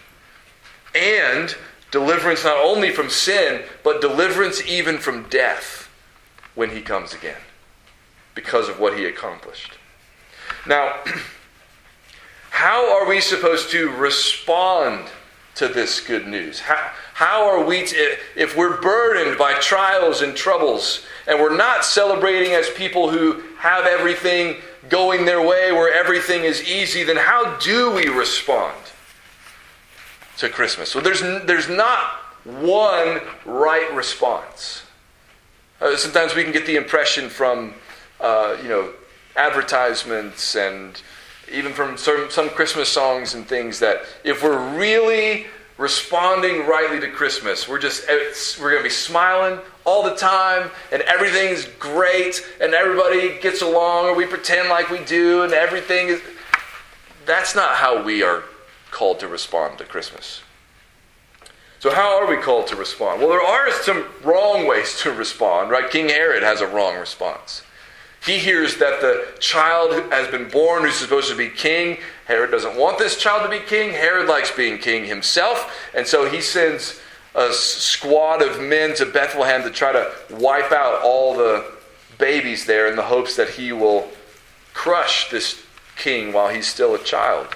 And 0.95 1.55
deliverance 1.91 2.45
not 2.45 2.57
only 2.57 2.91
from 2.91 3.09
sin, 3.09 3.63
but 3.83 4.01
deliverance 4.01 4.63
even 4.67 4.99
from 4.99 5.29
death 5.29 5.89
when 6.55 6.71
he 6.71 6.81
comes 6.81 7.15
again 7.15 7.41
because 8.35 8.69
of 8.69 8.79
what 8.81 8.99
he 8.99 9.07
accomplished. 9.07 9.79
Now, 10.67 10.97
how 12.51 12.97
are 12.97 13.09
we 13.09 13.21
supposed 13.21 13.71
to 13.71 13.91
respond 13.91 15.07
to 15.57 15.69
this 15.69 16.01
good 16.01 16.27
news? 16.27 16.61
How, 16.61 16.91
how 17.15 17.49
are 17.49 17.65
we, 17.65 17.87
to, 17.87 18.17
if 18.35 18.57
we're 18.57 18.81
burdened 18.81 19.39
by 19.39 19.55
trials 19.55 20.23
and 20.23 20.37
troubles, 20.37 21.07
and 21.27 21.39
we're 21.39 21.57
not 21.57 21.85
celebrating 21.85 22.53
as 22.53 22.69
people 22.71 23.11
who 23.11 23.43
have 23.59 23.87
everything 23.87 24.57
going 24.89 25.25
their 25.25 25.41
way, 25.41 25.73
where 25.73 25.93
everything 25.93 26.45
is 26.45 26.63
easy, 26.63 27.05
then 27.05 27.17
how 27.17 27.57
do 27.59 27.93
we 27.93 28.09
respond 28.09 28.77
to 30.39 30.49
Christmas? 30.49 30.95
Well, 30.95 31.05
there's, 31.05 31.21
there's 31.21 31.69
not 31.69 32.11
one 32.45 33.21
right 33.45 33.93
response. 33.95 34.83
Uh, 35.81 35.97
sometimes 35.97 36.35
we 36.35 36.43
can 36.45 36.53
get 36.53 36.67
the 36.67 36.77
impression 36.77 37.29
from 37.29 37.75
uh, 38.21 38.57
you 38.63 38.69
know, 38.69 38.93
advertisements 39.37 40.55
and 40.55 41.03
even 41.53 41.73
from 41.73 41.97
some, 41.97 42.29
some 42.31 42.49
Christmas 42.51 42.89
songs 42.89 43.35
and 43.35 43.47
things 43.47 43.79
that 43.81 44.03
if 44.25 44.43
we're 44.43 44.77
really 44.77 45.47
responding 45.77 46.67
rightly 46.67 47.01
to 47.01 47.11
Christmas, 47.11 47.69
we're 47.69 47.79
just 47.79 48.09
we're 48.61 48.71
going 48.71 48.83
to 48.83 48.89
be 48.89 48.91
smiling 48.91 49.59
all 49.85 50.03
the 50.03 50.15
time 50.15 50.71
and 50.93 51.03
everything's 51.03 51.67
great 51.79 52.45
and 52.61 52.75
everybody 52.75 53.39
gets 53.41 53.63
along 53.63 54.07
or 54.07 54.15
we 54.15 54.27
pretend 54.27 54.69
like 54.69 54.91
we 54.91 55.05
do 55.05 55.43
and 55.43 55.53
everything 55.53 56.09
is 56.09 56.21
that's 57.27 57.55
not 57.55 57.77
how 57.77 58.03
we 58.03 58.23
are 58.23 58.45
called 58.91 59.19
to 59.21 59.29
respond 59.29 59.79
to 59.79 59.85
Christmas. 59.85 60.43
So 61.81 61.95
how 61.95 62.19
are 62.19 62.27
we 62.27 62.37
called 62.37 62.67
to 62.69 62.77
respond? 62.77 63.21
Well, 63.21 63.29
there 63.29 63.43
are 63.43 63.71
some 63.83 64.07
wrong 64.23 64.67
ways 64.67 65.01
to 65.01 65.13
respond, 65.13 65.71
right? 65.71 65.91
King 65.91 66.09
Herod 66.09 66.43
has 66.43 66.61
a 66.61 66.67
wrong 66.67 66.97
response. 66.97 67.63
He 68.25 68.39
hears 68.39 68.79
that 68.79 69.03
the 69.03 69.27
child 69.39 69.93
has 70.11 70.29
been 70.29 70.49
born 70.49 70.85
who's 70.85 70.95
supposed 70.95 71.29
to 71.29 71.37
be 71.37 71.51
king. 71.51 71.99
Herod 72.25 72.51
doesn't 72.51 72.77
want 72.77 72.99
this 72.99 73.19
child 73.19 73.43
to 73.43 73.51
be 73.51 73.63
king. 73.63 73.91
Herod 73.91 74.29
likes 74.29 74.51
being 74.51 74.79
king 74.79 75.05
himself. 75.05 75.77
And 75.95 76.07
so 76.07 76.31
he 76.31 76.41
sends 76.41 77.01
a 77.35 77.53
squad 77.53 78.43
of 78.43 78.61
men 78.61 78.95
to 78.97 79.07
Bethlehem 79.07 79.63
to 79.63 79.71
try 79.71 79.93
to 79.93 80.13
wipe 80.31 80.73
out 80.73 81.03
all 81.03 81.37
the 81.37 81.65
babies 82.19 82.65
there 82.67 82.89
in 82.89 82.97
the 82.97 83.03
hopes 83.03 83.37
that 83.37 83.51
he 83.51 83.73
will 83.73 84.09
crush 84.73 85.31
this 85.31 85.65
king 85.97 86.33
while 86.33 86.49
he's 86.49 86.67
still 86.67 86.95
a 86.95 87.03
child. 87.03 87.49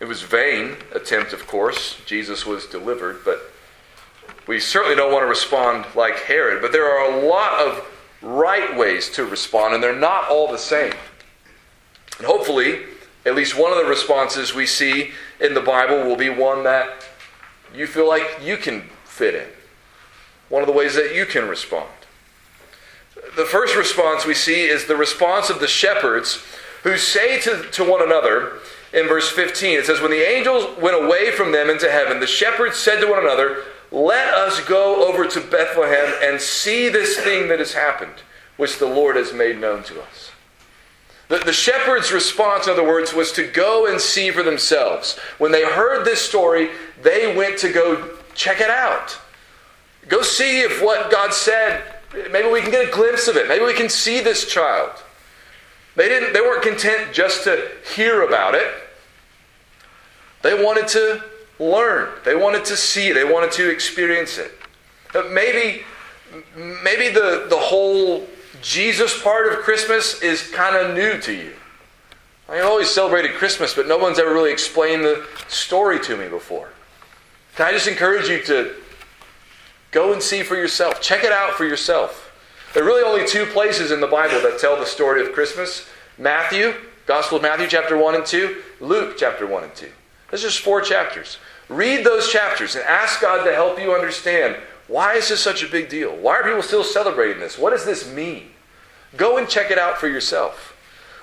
It 0.00 0.06
was 0.06 0.22
vain 0.22 0.76
attempt, 0.94 1.32
of 1.32 1.46
course. 1.46 1.98
Jesus 2.06 2.44
was 2.44 2.66
delivered, 2.66 3.20
but 3.24 3.40
we 4.46 4.60
certainly 4.60 4.96
don't 4.96 5.12
want 5.12 5.22
to 5.22 5.28
respond 5.28 5.86
like 5.94 6.18
Herod, 6.20 6.60
but 6.60 6.72
there 6.72 6.86
are 6.86 7.10
a 7.10 7.26
lot 7.26 7.60
of 7.60 7.86
right 8.20 8.76
ways 8.76 9.08
to 9.10 9.24
respond, 9.24 9.74
and 9.74 9.82
they're 9.82 9.94
not 9.94 10.28
all 10.28 10.50
the 10.50 10.58
same. 10.58 10.92
And 12.18 12.26
hopefully, 12.26 12.80
at 13.26 13.34
least 13.34 13.58
one 13.58 13.72
of 13.72 13.78
the 13.78 13.84
responses 13.84 14.54
we 14.54 14.66
see 14.66 15.12
in 15.40 15.54
the 15.54 15.60
Bible 15.60 16.04
will 16.04 16.16
be 16.16 16.30
one 16.30 16.64
that 16.64 17.06
you 17.74 17.86
feel 17.86 18.08
like 18.08 18.40
you 18.42 18.56
can 18.56 18.90
fit 19.04 19.34
in. 19.34 19.48
One 20.48 20.62
of 20.62 20.66
the 20.66 20.74
ways 20.74 20.94
that 20.94 21.14
you 21.14 21.26
can 21.26 21.48
respond. 21.48 21.88
The 23.36 23.44
first 23.44 23.76
response 23.76 24.26
we 24.26 24.34
see 24.34 24.64
is 24.64 24.86
the 24.86 24.96
response 24.96 25.50
of 25.50 25.58
the 25.58 25.66
shepherds 25.66 26.44
who 26.82 26.98
say 26.98 27.40
to, 27.40 27.62
to 27.70 27.90
one 27.90 28.02
another 28.02 28.58
in 28.92 29.08
verse 29.08 29.30
15, 29.30 29.78
it 29.78 29.86
says, 29.86 30.00
When 30.00 30.10
the 30.10 30.28
angels 30.28 30.78
went 30.80 31.02
away 31.02 31.32
from 31.32 31.50
them 31.50 31.70
into 31.70 31.90
heaven, 31.90 32.20
the 32.20 32.26
shepherds 32.26 32.76
said 32.76 33.00
to 33.00 33.10
one 33.10 33.22
another, 33.22 33.64
let 33.94 34.34
us 34.34 34.58
go 34.64 35.06
over 35.08 35.24
to 35.24 35.40
Bethlehem 35.40 36.12
and 36.20 36.40
see 36.40 36.88
this 36.88 37.16
thing 37.16 37.46
that 37.46 37.60
has 37.60 37.74
happened, 37.74 38.14
which 38.56 38.78
the 38.78 38.86
Lord 38.86 39.14
has 39.14 39.32
made 39.32 39.60
known 39.60 39.84
to 39.84 40.02
us. 40.02 40.32
The, 41.34 41.40
the 41.46 41.52
shepherds' 41.52 42.12
response, 42.12 42.68
in 42.68 42.74
other 42.74 42.86
words, 42.86 43.12
was 43.12 43.32
to 43.32 43.44
go 43.44 43.86
and 43.86 44.00
see 44.00 44.30
for 44.30 44.44
themselves. 44.44 45.18
When 45.38 45.50
they 45.50 45.64
heard 45.64 46.04
this 46.04 46.20
story, 46.20 46.68
they 47.02 47.34
went 47.34 47.58
to 47.58 47.72
go 47.72 48.08
check 48.34 48.60
it 48.60 48.70
out. 48.70 49.18
Go 50.06 50.22
see 50.22 50.60
if 50.60 50.80
what 50.80 51.10
God 51.10 51.34
said, 51.34 51.82
maybe 52.30 52.48
we 52.48 52.60
can 52.60 52.70
get 52.70 52.88
a 52.88 52.92
glimpse 52.92 53.26
of 53.26 53.36
it. 53.36 53.48
Maybe 53.48 53.64
we 53.64 53.74
can 53.74 53.88
see 53.88 54.20
this 54.20 54.46
child. 54.46 54.92
They, 55.96 56.08
didn't, 56.08 56.34
they 56.34 56.40
weren't 56.40 56.62
content 56.62 57.12
just 57.12 57.42
to 57.44 57.68
hear 57.96 58.22
about 58.22 58.54
it, 58.54 58.72
they 60.42 60.62
wanted 60.62 60.86
to 60.88 61.24
learn. 61.58 62.10
They 62.24 62.36
wanted 62.36 62.64
to 62.66 62.76
see. 62.76 63.10
They 63.10 63.24
wanted 63.24 63.50
to 63.52 63.70
experience 63.70 64.38
it. 64.38 64.52
But 65.12 65.32
maybe, 65.32 65.82
maybe 66.54 67.08
the, 67.08 67.46
the 67.48 67.56
whole 67.56 68.28
Jesus 68.64 69.22
part 69.22 69.52
of 69.52 69.58
Christmas 69.58 70.22
is 70.22 70.50
kind 70.50 70.74
of 70.74 70.96
new 70.96 71.20
to 71.20 71.32
you. 71.34 71.52
I've 72.48 72.64
always 72.64 72.88
celebrated 72.88 73.32
Christmas, 73.32 73.74
but 73.74 73.86
no 73.86 73.98
one's 73.98 74.18
ever 74.18 74.32
really 74.32 74.52
explained 74.52 75.04
the 75.04 75.26
story 75.48 76.00
to 76.00 76.16
me 76.16 76.28
before. 76.28 76.70
Can 77.56 77.66
I 77.66 77.72
just 77.72 77.86
encourage 77.86 78.26
you 78.26 78.42
to 78.44 78.74
go 79.90 80.14
and 80.14 80.22
see 80.22 80.42
for 80.42 80.56
yourself? 80.56 81.02
Check 81.02 81.24
it 81.24 81.30
out 81.30 81.52
for 81.52 81.66
yourself. 81.66 82.32
There 82.72 82.82
are 82.82 82.86
really 82.86 83.04
only 83.04 83.28
two 83.28 83.44
places 83.44 83.90
in 83.90 84.00
the 84.00 84.06
Bible 84.06 84.40
that 84.40 84.58
tell 84.58 84.78
the 84.78 84.86
story 84.86 85.20
of 85.20 85.34
Christmas 85.34 85.86
Matthew, 86.16 86.72
Gospel 87.04 87.36
of 87.36 87.42
Matthew, 87.42 87.66
chapter 87.66 87.98
1 87.98 88.14
and 88.14 88.24
2, 88.24 88.62
Luke, 88.80 89.16
chapter 89.18 89.46
1 89.46 89.64
and 89.64 89.74
2. 89.74 89.90
There's 90.30 90.42
just 90.42 90.60
four 90.60 90.80
chapters. 90.80 91.36
Read 91.68 92.02
those 92.02 92.32
chapters 92.32 92.76
and 92.76 92.84
ask 92.84 93.20
God 93.20 93.44
to 93.44 93.52
help 93.52 93.78
you 93.78 93.94
understand 93.94 94.56
why 94.88 95.16
is 95.16 95.28
this 95.28 95.40
such 95.40 95.62
a 95.62 95.68
big 95.68 95.90
deal? 95.90 96.16
Why 96.16 96.36
are 96.36 96.44
people 96.44 96.62
still 96.62 96.84
celebrating 96.84 97.40
this? 97.40 97.58
What 97.58 97.70
does 97.70 97.84
this 97.84 98.10
mean? 98.10 98.52
Go 99.16 99.38
and 99.38 99.48
check 99.48 99.70
it 99.70 99.78
out 99.78 99.98
for 99.98 100.08
yourself. 100.08 100.76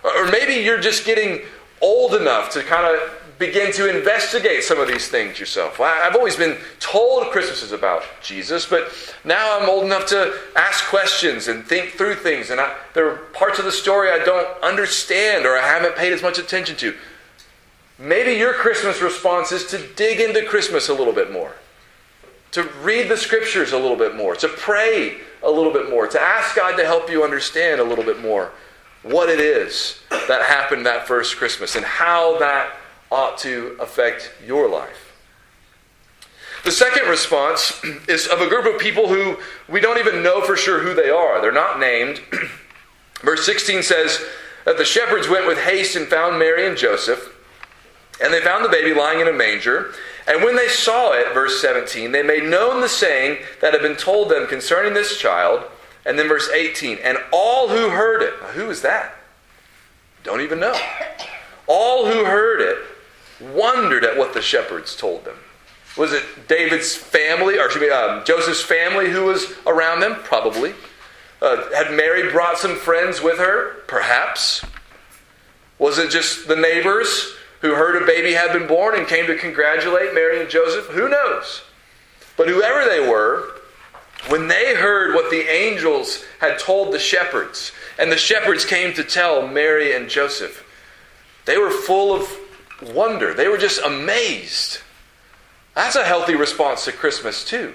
Or 0.04 0.26
maybe 0.26 0.54
you're 0.54 0.80
just 0.80 1.06
getting 1.06 1.42
old 1.82 2.16
enough 2.16 2.52
to 2.52 2.64
kind 2.64 2.86
of 2.86 3.22
begin 3.42 3.74
to 3.74 3.90
investigate 3.90 4.64
some 4.64 4.80
of 4.80 4.88
these 4.88 5.08
things 5.08 5.40
yourself. 5.40 5.82
I've 5.82 6.16
always 6.16 6.36
been 6.36 6.58
told 6.80 7.26
Christmas 7.32 7.64
is 7.64 7.72
about 7.72 8.04
Jesus, 8.22 8.68
but 8.68 8.94
now 9.24 9.60
I'm 9.60 9.68
old 9.68 9.84
enough 9.84 10.06
to 10.08 10.38
ask 10.56 10.86
questions 10.86 11.48
and 11.48 11.66
think 11.66 11.90
through 11.94 12.16
things. 12.16 12.52
And 12.52 12.62
I, 12.62 12.76
there 12.94 13.10
are 13.10 13.16
parts 13.34 13.58
of 13.58 13.66
the 13.66 13.72
story 13.72 14.12
I 14.12 14.24
don't 14.24 14.48
understand 14.64 15.48
or 15.48 15.58
I 15.58 15.68
haven't 15.68 15.96
paid 15.96 16.14
as 16.14 16.22
much 16.22 16.38
attention 16.38 16.76
to. 16.78 16.96
Maybe 17.98 18.34
your 18.34 18.54
Christmas 18.54 19.02
response 19.02 19.52
is 19.52 19.66
to 19.68 19.80
dig 19.96 20.20
into 20.20 20.46
Christmas 20.46 20.88
a 20.88 20.94
little 20.94 21.14
bit 21.14 21.32
more, 21.32 21.54
to 22.52 22.64
read 22.82 23.10
the 23.10 23.18
scriptures 23.18 23.72
a 23.72 23.78
little 23.78 23.98
bit 23.98 24.16
more, 24.16 24.36
to 24.36 24.48
pray 24.48 25.18
a 25.44 25.50
little 25.50 25.74
bit 25.74 25.90
more, 25.90 26.08
to 26.08 26.22
ask 26.22 26.56
God 26.56 26.76
to 26.78 26.86
help 26.86 27.10
you 27.10 27.24
understand 27.24 27.80
a 27.80 27.84
little 27.84 28.04
bit 28.04 28.22
more 28.22 28.52
what 29.04 29.30
it 29.30 29.40
is 29.40 30.00
that 30.28 30.44
happened 30.44 30.86
that 30.86 31.08
first 31.08 31.38
Christmas 31.38 31.76
and 31.76 31.86
how 31.86 32.38
that 32.40 32.74
ought 33.12 33.38
to 33.40 33.76
affect 33.80 34.32
your 34.46 34.70
life. 34.70 35.12
The 36.64 36.72
second 36.72 37.10
response 37.10 37.82
is 38.08 38.28
of 38.28 38.42
a 38.42 38.48
group 38.48 38.66
of 38.66 38.80
people 38.80 39.08
who 39.08 39.38
we 39.68 39.80
don't 39.80 39.98
even 39.98 40.22
know 40.22 40.42
for 40.42 40.56
sure 40.56 40.80
who 40.80 40.94
they 40.94 41.10
are. 41.10 41.42
They're 41.42 41.52
not 41.52 41.80
named. 41.80 42.22
Verse 43.22 43.46
16 43.46 43.84
says 43.84 44.24
that 44.66 44.78
the 44.78 44.86
shepherds 44.86 45.28
went 45.28 45.48
with 45.48 45.58
haste 45.58 45.96
and 45.96 46.08
found 46.08 46.38
Mary 46.38 46.68
and 46.68 46.78
Joseph, 46.78 47.36
and 48.24 48.34
they 48.34 48.42
found 48.42 48.64
the 48.64 48.70
baby 48.70 48.94
lying 48.94 49.20
in 49.20 49.28
a 49.28 49.34
manger. 49.34 49.94
And 50.28 50.44
when 50.44 50.56
they 50.56 50.68
saw 50.68 51.14
it, 51.14 51.34
verse 51.34 51.62
17, 51.62 52.12
they 52.12 52.24
made 52.24 52.44
known 52.44 52.82
the 52.82 52.90
saying 52.90 53.40
that 53.60 53.74
had 53.74 53.82
been 53.82 53.96
told 53.96 54.30
them 54.30 54.48
concerning 54.48 54.94
this 54.94 55.18
child. 55.18 55.64
And 56.06 56.18
then 56.18 56.28
verse 56.28 56.50
18, 56.50 56.98
and 57.04 57.18
all 57.32 57.70
who 57.70 57.90
heard 57.90 58.22
it, 58.22 58.34
who 58.54 58.70
is 58.70 58.82
that? 58.82 59.16
Don't 60.24 60.42
even 60.42 60.60
know. 60.60 60.76
All 61.68 62.06
who 62.06 62.26
heard 62.26 62.62
it 62.62 62.78
wondered 63.54 64.04
at 64.04 64.18
what 64.18 64.34
the 64.34 64.42
shepherds 64.42 64.96
told 64.96 65.26
them. 65.26 65.38
Was 65.98 66.14
it 66.14 66.24
David's 66.48 66.96
family, 66.96 67.60
or 67.60 67.70
should 67.70 67.82
be 67.82 67.90
um, 67.90 68.24
Joseph's 68.26 68.62
family 68.62 69.10
who 69.10 69.26
was 69.26 69.54
around 69.66 70.00
them? 70.00 70.16
Probably. 70.24 70.74
Uh, 71.42 71.70
had 71.74 71.92
Mary 71.92 72.32
brought 72.32 72.58
some 72.58 72.76
friends 72.76 73.22
with 73.22 73.40
her? 73.40 73.82
Perhaps. 73.88 74.64
Was 75.80 75.98
it 75.98 76.12
just 76.12 76.48
the 76.48 76.56
neighbors 76.56 77.36
who 77.62 77.76
heard 77.76 78.02
a 78.02 78.06
baby 78.06 78.34
had 78.34 78.54
been 78.54 78.68
born 78.68 78.96
and 78.96 79.08
came 79.08 79.28
to 79.28 79.38
congratulate 79.38 80.14
Mary 80.14 80.42
and 80.42 80.50
Joseph? 80.50 80.88
Who 80.88 81.10
knows? 81.10 81.62
But 82.38 82.48
whoever 82.48 82.90
they 82.90 83.00
were, 83.00 83.62
when 84.30 84.48
they 84.48 84.76
heard 84.76 85.16
what 85.16 85.30
the 85.32 85.50
angels 85.52 86.24
had 86.40 86.60
told 86.60 86.94
the 86.94 87.00
shepherds, 87.00 87.72
and 88.00 88.12
the 88.12 88.18
shepherds 88.18 88.66
came 88.66 88.94
to 88.94 89.04
tell 89.04 89.48
Mary 89.48 89.96
and 89.96 90.10
Joseph, 90.10 90.66
they 91.46 91.58
were 91.58 91.72
full 91.72 92.14
of 92.14 92.28
wonder. 92.94 93.34
They 93.34 93.48
were 93.48 93.58
just 93.58 93.82
amazed. 93.84 94.80
That's 95.76 95.96
a 95.96 96.04
healthy 96.04 96.36
response 96.36 96.86
to 96.86 96.92
Christmas, 96.92 97.46
too. 97.46 97.74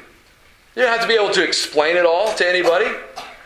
You 0.75 0.83
don't 0.83 0.93
have 0.93 1.00
to 1.02 1.09
be 1.09 1.14
able 1.14 1.33
to 1.33 1.43
explain 1.43 1.97
it 1.97 2.05
all 2.05 2.35
to 2.35 2.47
anybody. 2.47 2.90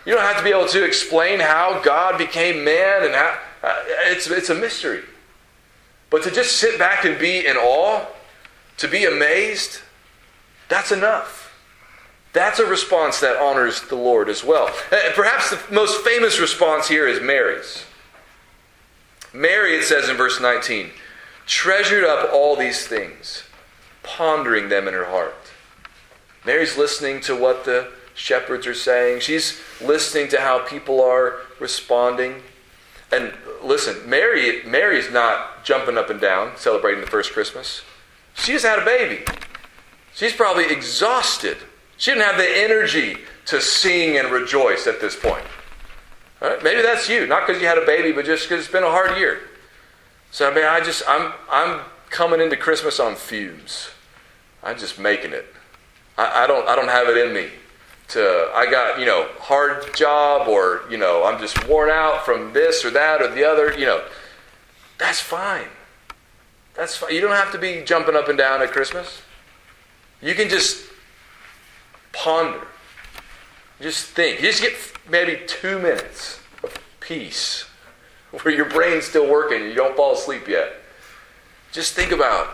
You 0.04 0.14
don't 0.14 0.22
have 0.22 0.38
to 0.38 0.42
be 0.42 0.50
able 0.50 0.68
to 0.68 0.84
explain 0.84 1.38
how 1.38 1.80
God 1.84 2.18
became 2.18 2.64
man 2.64 3.04
and 3.04 3.14
how 3.14 3.38
uh, 3.62 3.82
it's, 4.06 4.26
it's 4.28 4.50
a 4.50 4.54
mystery. 4.54 5.02
But 6.10 6.24
to 6.24 6.30
just 6.30 6.56
sit 6.56 6.78
back 6.78 7.04
and 7.04 7.18
be 7.18 7.46
in 7.46 7.56
awe, 7.56 8.04
to 8.78 8.88
be 8.88 9.04
amazed, 9.04 9.80
that's 10.68 10.92
enough. 10.92 11.50
That's 12.32 12.58
a 12.58 12.66
response 12.66 13.20
that 13.20 13.36
honors 13.36 13.82
the 13.82 13.96
Lord 13.96 14.28
as 14.28 14.44
well. 14.44 14.68
Uh, 14.92 14.98
perhaps 15.14 15.50
the 15.50 15.60
most 15.72 16.04
famous 16.04 16.40
response 16.40 16.88
here 16.88 17.08
is 17.08 17.20
Mary's. 17.20 17.84
Mary, 19.32 19.74
it 19.74 19.84
says 19.84 20.08
in 20.08 20.16
verse 20.16 20.40
19, 20.40 20.90
treasured 21.46 22.04
up 22.04 22.32
all 22.32 22.56
these 22.56 22.86
things, 22.86 23.44
pondering 24.02 24.68
them 24.68 24.88
in 24.88 24.94
her 24.94 25.06
heart. 25.06 25.34
Mary's 26.44 26.76
listening 26.76 27.20
to 27.20 27.36
what 27.36 27.64
the 27.64 27.90
shepherds 28.14 28.66
are 28.66 28.74
saying. 28.74 29.20
She's 29.20 29.60
listening 29.80 30.28
to 30.28 30.40
how 30.40 30.66
people 30.66 31.02
are 31.02 31.40
responding. 31.58 32.42
And 33.12 33.32
listen, 33.62 34.08
Mary 34.08 34.62
Mary's 34.64 35.10
not 35.10 35.64
jumping 35.64 35.98
up 35.98 36.10
and 36.10 36.20
down 36.20 36.56
celebrating 36.56 37.00
the 37.00 37.10
first 37.10 37.32
Christmas. 37.32 37.82
She 38.34 38.52
just 38.52 38.64
had 38.64 38.78
a 38.78 38.84
baby. 38.84 39.24
She's 40.14 40.32
probably 40.32 40.66
exhausted. 40.70 41.56
She 41.96 42.12
didn't 42.12 42.24
have 42.24 42.36
the 42.36 42.48
energy 42.48 43.18
to 43.46 43.60
sing 43.60 44.16
and 44.16 44.30
rejoice 44.30 44.86
at 44.86 45.00
this 45.00 45.16
point. 45.16 45.44
Right? 46.40 46.62
Maybe 46.62 46.82
that's 46.82 47.08
you, 47.08 47.26
not 47.26 47.46
because 47.46 47.60
you 47.60 47.68
had 47.68 47.78
a 47.78 47.84
baby, 47.84 48.12
but 48.12 48.24
just 48.24 48.48
because 48.48 48.64
it's 48.64 48.72
been 48.72 48.84
a 48.84 48.90
hard 48.90 49.18
year. 49.18 49.40
So 50.30 50.50
I 50.50 50.54
mean, 50.54 50.64
I 50.64 50.80
just 50.80 51.02
I'm 51.08 51.32
I'm 51.50 51.80
coming 52.10 52.40
into 52.40 52.56
Christmas 52.56 53.00
on 53.00 53.16
fumes. 53.16 53.90
I'm 54.62 54.78
just 54.78 54.98
making 54.98 55.32
it. 55.32 55.46
I, 56.16 56.44
I 56.44 56.46
don't 56.46 56.68
I 56.68 56.76
don't 56.76 56.88
have 56.88 57.08
it 57.08 57.16
in 57.16 57.34
me 57.34 57.50
to 58.10 58.50
I 58.54 58.70
got 58.70 58.98
you 58.98 59.06
know 59.06 59.28
hard 59.38 59.94
job 59.94 60.48
or 60.48 60.82
you 60.90 60.96
know 60.96 61.24
I'm 61.24 61.40
just 61.40 61.68
worn 61.68 61.90
out 61.90 62.24
from 62.24 62.52
this 62.52 62.84
or 62.84 62.90
that 62.90 63.22
or 63.22 63.28
the 63.28 63.44
other. 63.44 63.72
You 63.78 63.86
know, 63.86 64.04
that's 64.98 65.20
fine. 65.20 65.68
That's 66.74 66.96
fine. 66.96 67.14
You 67.14 67.20
don't 67.20 67.32
have 67.32 67.52
to 67.52 67.58
be 67.58 67.82
jumping 67.84 68.16
up 68.16 68.28
and 68.28 68.38
down 68.38 68.62
at 68.62 68.70
Christmas. 68.70 69.22
You 70.22 70.34
can 70.34 70.48
just 70.48 70.86
ponder. 72.12 72.66
Just 73.80 74.06
think. 74.06 74.40
You 74.40 74.50
just 74.50 74.62
get 74.62 74.74
maybe 75.08 75.40
two 75.46 75.78
minutes 75.78 76.40
of 76.62 76.74
peace 77.00 77.64
where 78.30 78.54
your 78.54 78.68
brain's 78.68 79.04
still 79.04 79.28
working, 79.28 79.62
you 79.64 79.74
don't 79.74 79.96
fall 79.96 80.14
asleep 80.14 80.48
yet. 80.48 80.74
Just 81.72 81.94
think 81.94 82.12
about 82.12 82.48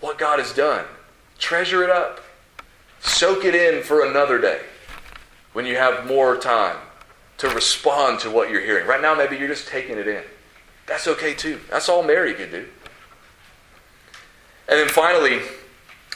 what 0.00 0.18
God 0.18 0.38
has 0.38 0.52
done. 0.52 0.84
Treasure 1.38 1.82
it 1.82 1.90
up. 1.90 2.20
Soak 3.06 3.44
it 3.44 3.54
in 3.54 3.82
for 3.82 4.04
another 4.04 4.38
day 4.38 4.60
when 5.52 5.64
you 5.64 5.76
have 5.76 6.06
more 6.06 6.36
time 6.36 6.76
to 7.38 7.48
respond 7.50 8.20
to 8.20 8.30
what 8.30 8.50
you're 8.50 8.60
hearing. 8.60 8.86
Right 8.86 9.00
now, 9.00 9.14
maybe 9.14 9.36
you're 9.36 9.48
just 9.48 9.68
taking 9.68 9.96
it 9.96 10.08
in. 10.08 10.22
That's 10.86 11.08
okay 11.08 11.34
too. 11.34 11.60
That's 11.70 11.88
all 11.88 12.02
Mary 12.02 12.34
could 12.34 12.50
do. 12.50 12.66
And 14.68 14.78
then 14.80 14.88
finally, 14.88 15.40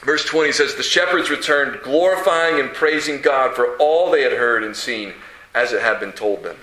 verse 0.05 0.25
20 0.25 0.53
says, 0.53 0.75
The 0.75 0.83
shepherds 0.83 1.31
returned, 1.31 1.81
glorifying 1.83 2.61
and 2.61 2.71
praising 2.73 3.21
God 3.21 3.55
for 3.55 3.77
all 3.77 4.11
they 4.11 4.23
had 4.23 4.33
heard 4.33 4.65
and 4.65 4.77
seen 4.77 5.15
as 5.55 5.73
it 5.73 5.83
had 5.83 6.01
been 6.01 6.13
told 6.13 6.43
them 6.43 6.57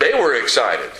they 0.00 0.14
were 0.14 0.34
excited. 0.34 0.90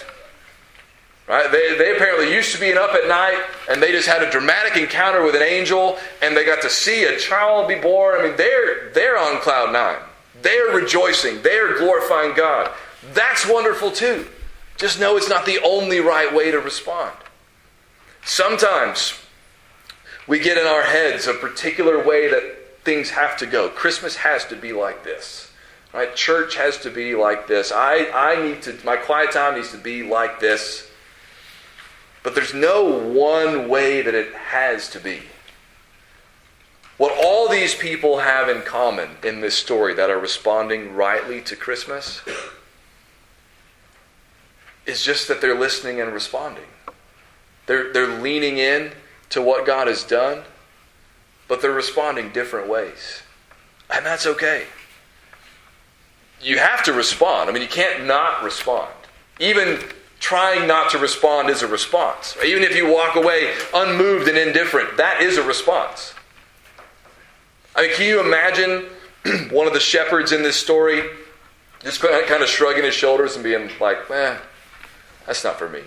Right? 1.31 1.49
They, 1.53 1.79
they 1.79 1.95
apparently 1.95 2.35
used 2.35 2.53
to 2.55 2.59
being 2.59 2.77
up 2.77 2.91
at 2.91 3.07
night 3.07 3.41
and 3.71 3.81
they 3.81 3.93
just 3.93 4.09
had 4.09 4.21
a 4.21 4.29
dramatic 4.33 4.77
encounter 4.77 5.25
with 5.25 5.37
an 5.37 5.43
angel 5.43 5.97
and 6.21 6.37
they 6.37 6.45
got 6.45 6.61
to 6.63 6.69
see 6.69 7.05
a 7.05 7.17
child 7.21 7.69
be 7.69 7.77
born. 7.77 8.21
I 8.21 8.25
mean, 8.25 8.37
they're, 8.37 8.91
they're 8.91 9.17
on 9.17 9.41
cloud 9.41 9.73
nine. 9.73 10.01
They're 10.43 10.75
rejoicing. 10.75 11.41
They're 11.43 11.79
glorifying 11.79 12.35
God. 12.35 12.73
That's 13.15 13.47
wonderful 13.49 13.93
too. 13.93 14.27
Just 14.77 14.99
know 14.99 15.17
it's 15.17 15.29
not 15.29 15.47
the 15.47 15.61
only 15.63 16.01
right 16.01 16.35
way 16.35 16.51
to 16.51 16.59
respond. 16.59 17.15
Sometimes 18.25 19.15
we 20.27 20.41
get 20.41 20.59
in 20.59 20.67
our 20.67 20.83
heads 20.83 21.29
a 21.29 21.35
particular 21.35 22.05
way 22.05 22.29
that 22.29 22.83
things 22.83 23.11
have 23.11 23.37
to 23.37 23.47
go. 23.47 23.69
Christmas 23.69 24.17
has 24.17 24.45
to 24.47 24.57
be 24.57 24.73
like 24.73 25.05
this. 25.05 25.53
Right? 25.95 26.13
Church 26.17 26.57
has 26.57 26.79
to 26.79 26.91
be 26.91 27.15
like 27.15 27.47
this. 27.47 27.71
I, 27.71 28.11
I 28.13 28.43
need 28.43 28.63
to, 28.63 28.77
my 28.85 28.97
quiet 28.97 29.31
time 29.31 29.55
needs 29.55 29.71
to 29.71 29.79
be 29.79 30.03
like 30.03 30.41
this. 30.41 30.90
But 32.23 32.35
there's 32.35 32.55
no 32.55 32.85
one 32.85 33.69
way 33.69 34.03
that 34.03 34.15
it 34.15 34.35
has 34.35 34.91
to 34.91 35.01
be. 35.01 35.23
What 36.97 37.13
all 37.25 37.49
these 37.49 37.75
people 37.75 38.19
have 38.19 38.49
in 38.49 38.61
common 38.63 39.17
in 39.25 39.41
this 39.41 39.55
story 39.55 39.95
that 39.95 40.11
are 40.11 40.19
responding 40.19 40.95
rightly 40.95 41.41
to 41.43 41.57
Christmas 41.57 42.21
is 44.85 45.03
just 45.03 45.29
that 45.29 45.41
they're 45.41 45.59
listening 45.59 46.01
and 46.01 46.13
responding. 46.13 46.65
They're, 47.67 47.93
they're 47.93 48.21
leaning 48.21 48.59
in 48.59 48.93
to 49.31 49.41
what 49.41 49.65
God 49.65 49.87
has 49.87 50.05
done, 50.05 50.43
but 51.49 51.63
they're 51.63 51.73
responding 51.73 52.33
different 52.33 52.69
ways. 52.69 53.23
And 53.89 54.05
that's 54.05 54.27
okay 54.27 54.67
you 56.43 56.59
have 56.59 56.83
to 56.85 56.93
respond. 56.93 57.49
I 57.49 57.53
mean, 57.53 57.63
you 57.63 57.69
can't 57.69 58.07
not 58.07 58.43
respond. 58.43 58.91
Even 59.39 59.79
trying 60.21 60.69
not 60.69 60.91
to 60.91 60.99
respond 60.99 61.51
is 61.51 61.63
a 61.63 61.67
response. 61.67 62.37
Even 62.45 62.63
if 62.63 62.77
you 62.77 62.93
walk 62.93 63.17
away 63.17 63.53
unmoved 63.75 64.29
and 64.29 64.39
indifferent, 64.39 64.97
that 64.99 65.23
is 65.23 65.39
a 65.39 65.43
response. 65.43 66.15
I 67.75 67.83
mean, 67.83 67.95
can 67.95 68.07
you 68.07 68.21
imagine 68.21 68.87
one 69.51 69.67
of 69.67 69.73
the 69.73 69.81
shepherds 69.81 70.33
in 70.33 70.43
this 70.43 70.57
story 70.57 71.03
just 71.83 72.01
kind 72.01 72.43
of 72.43 72.49
shrugging 72.49 72.85
his 72.85 72.95
shoulders 72.95 73.35
and 73.35 73.43
being 73.43 73.71
like, 73.81 73.99
eh, 74.11 74.37
that's 75.27 75.43
not 75.43 75.59
for 75.59 75.69
me. 75.69 75.81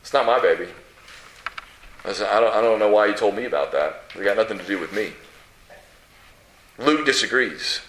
It's 0.00 0.12
not 0.12 0.26
my 0.26 0.40
baby. 0.40 0.66
I 2.04 2.12
said, 2.12 2.28
I 2.28 2.40
don't, 2.40 2.54
I 2.54 2.60
don't 2.60 2.78
know 2.78 2.88
why 2.88 3.06
you 3.06 3.14
told 3.14 3.36
me 3.36 3.44
about 3.44 3.70
that. 3.72 4.02
It 4.16 4.24
got 4.24 4.36
nothing 4.36 4.58
to 4.58 4.66
do 4.66 4.80
with 4.80 4.92
me. 4.92 5.12
Luke 6.78 7.06
disagrees. 7.06 7.80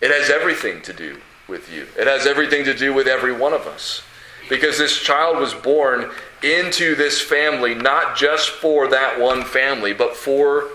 It 0.00 0.10
has 0.10 0.30
everything 0.30 0.82
to 0.82 0.92
do 0.92 1.18
with 1.48 1.72
you, 1.72 1.86
it 1.98 2.06
has 2.06 2.26
everything 2.26 2.64
to 2.64 2.74
do 2.74 2.92
with 2.92 3.06
every 3.06 3.32
one 3.32 3.52
of 3.52 3.66
us. 3.66 4.02
Because 4.48 4.78
this 4.78 4.98
child 5.00 5.38
was 5.38 5.52
born 5.52 6.10
into 6.42 6.94
this 6.94 7.20
family, 7.20 7.74
not 7.74 8.16
just 8.16 8.50
for 8.50 8.88
that 8.88 9.20
one 9.20 9.44
family, 9.44 9.92
but 9.92 10.16
for 10.16 10.68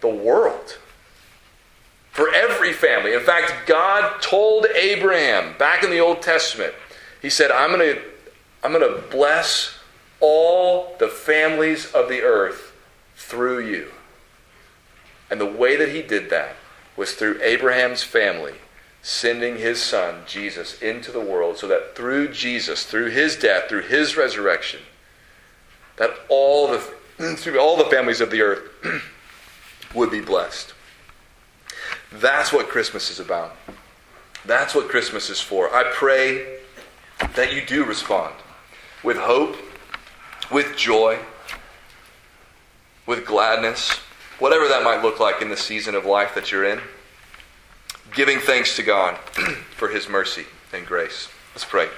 the 0.00 0.08
world. 0.08 0.78
For 2.12 2.32
every 2.32 2.72
family. 2.72 3.14
In 3.14 3.20
fact, 3.20 3.66
God 3.66 4.20
told 4.20 4.66
Abraham 4.66 5.56
back 5.58 5.82
in 5.82 5.90
the 5.90 5.98
Old 5.98 6.22
Testament, 6.22 6.74
He 7.20 7.30
said, 7.30 7.50
I'm 7.50 7.70
going 7.70 7.96
to 7.96 8.02
I'm 8.62 8.72
going 8.72 8.94
to 8.94 9.02
bless 9.10 9.78
all 10.20 10.96
the 10.98 11.08
families 11.08 11.92
of 11.92 12.08
the 12.08 12.22
earth 12.22 12.72
through 13.14 13.66
you. 13.66 13.90
And 15.30 15.38
the 15.40 15.44
way 15.44 15.76
that 15.76 15.90
He 15.90 16.00
did 16.00 16.30
that 16.30 16.56
was 16.96 17.12
through 17.12 17.42
Abraham's 17.42 18.02
family 18.02 18.54
sending 19.04 19.58
his 19.58 19.82
son, 19.82 20.22
Jesus, 20.26 20.80
into 20.80 21.12
the 21.12 21.20
world 21.20 21.58
so 21.58 21.68
that 21.68 21.94
through 21.94 22.26
Jesus, 22.28 22.84
through 22.84 23.10
his 23.10 23.36
death, 23.36 23.68
through 23.68 23.82
his 23.82 24.16
resurrection, 24.16 24.80
that 25.96 26.10
all 26.30 26.68
the, 26.68 26.80
all 27.60 27.76
the 27.76 27.84
families 27.84 28.22
of 28.22 28.30
the 28.30 28.40
earth 28.40 28.62
would 29.94 30.10
be 30.10 30.22
blessed. 30.22 30.72
That's 32.12 32.50
what 32.50 32.70
Christmas 32.70 33.10
is 33.10 33.20
about. 33.20 33.54
That's 34.46 34.74
what 34.74 34.88
Christmas 34.88 35.28
is 35.28 35.38
for. 35.38 35.74
I 35.74 35.84
pray 35.92 36.60
that 37.34 37.52
you 37.52 37.60
do 37.60 37.84
respond 37.84 38.34
with 39.02 39.18
hope, 39.18 39.56
with 40.50 40.78
joy, 40.78 41.18
with 43.04 43.26
gladness, 43.26 43.90
whatever 44.38 44.66
that 44.66 44.82
might 44.82 45.02
look 45.02 45.20
like 45.20 45.42
in 45.42 45.50
the 45.50 45.58
season 45.58 45.94
of 45.94 46.06
life 46.06 46.34
that 46.34 46.50
you're 46.50 46.64
in 46.64 46.80
giving 48.14 48.38
thanks 48.38 48.76
to 48.76 48.82
God 48.82 49.16
for 49.76 49.88
his 49.88 50.08
mercy 50.08 50.44
and 50.72 50.86
grace. 50.86 51.28
Let's 51.54 51.64
pray. 51.64 51.88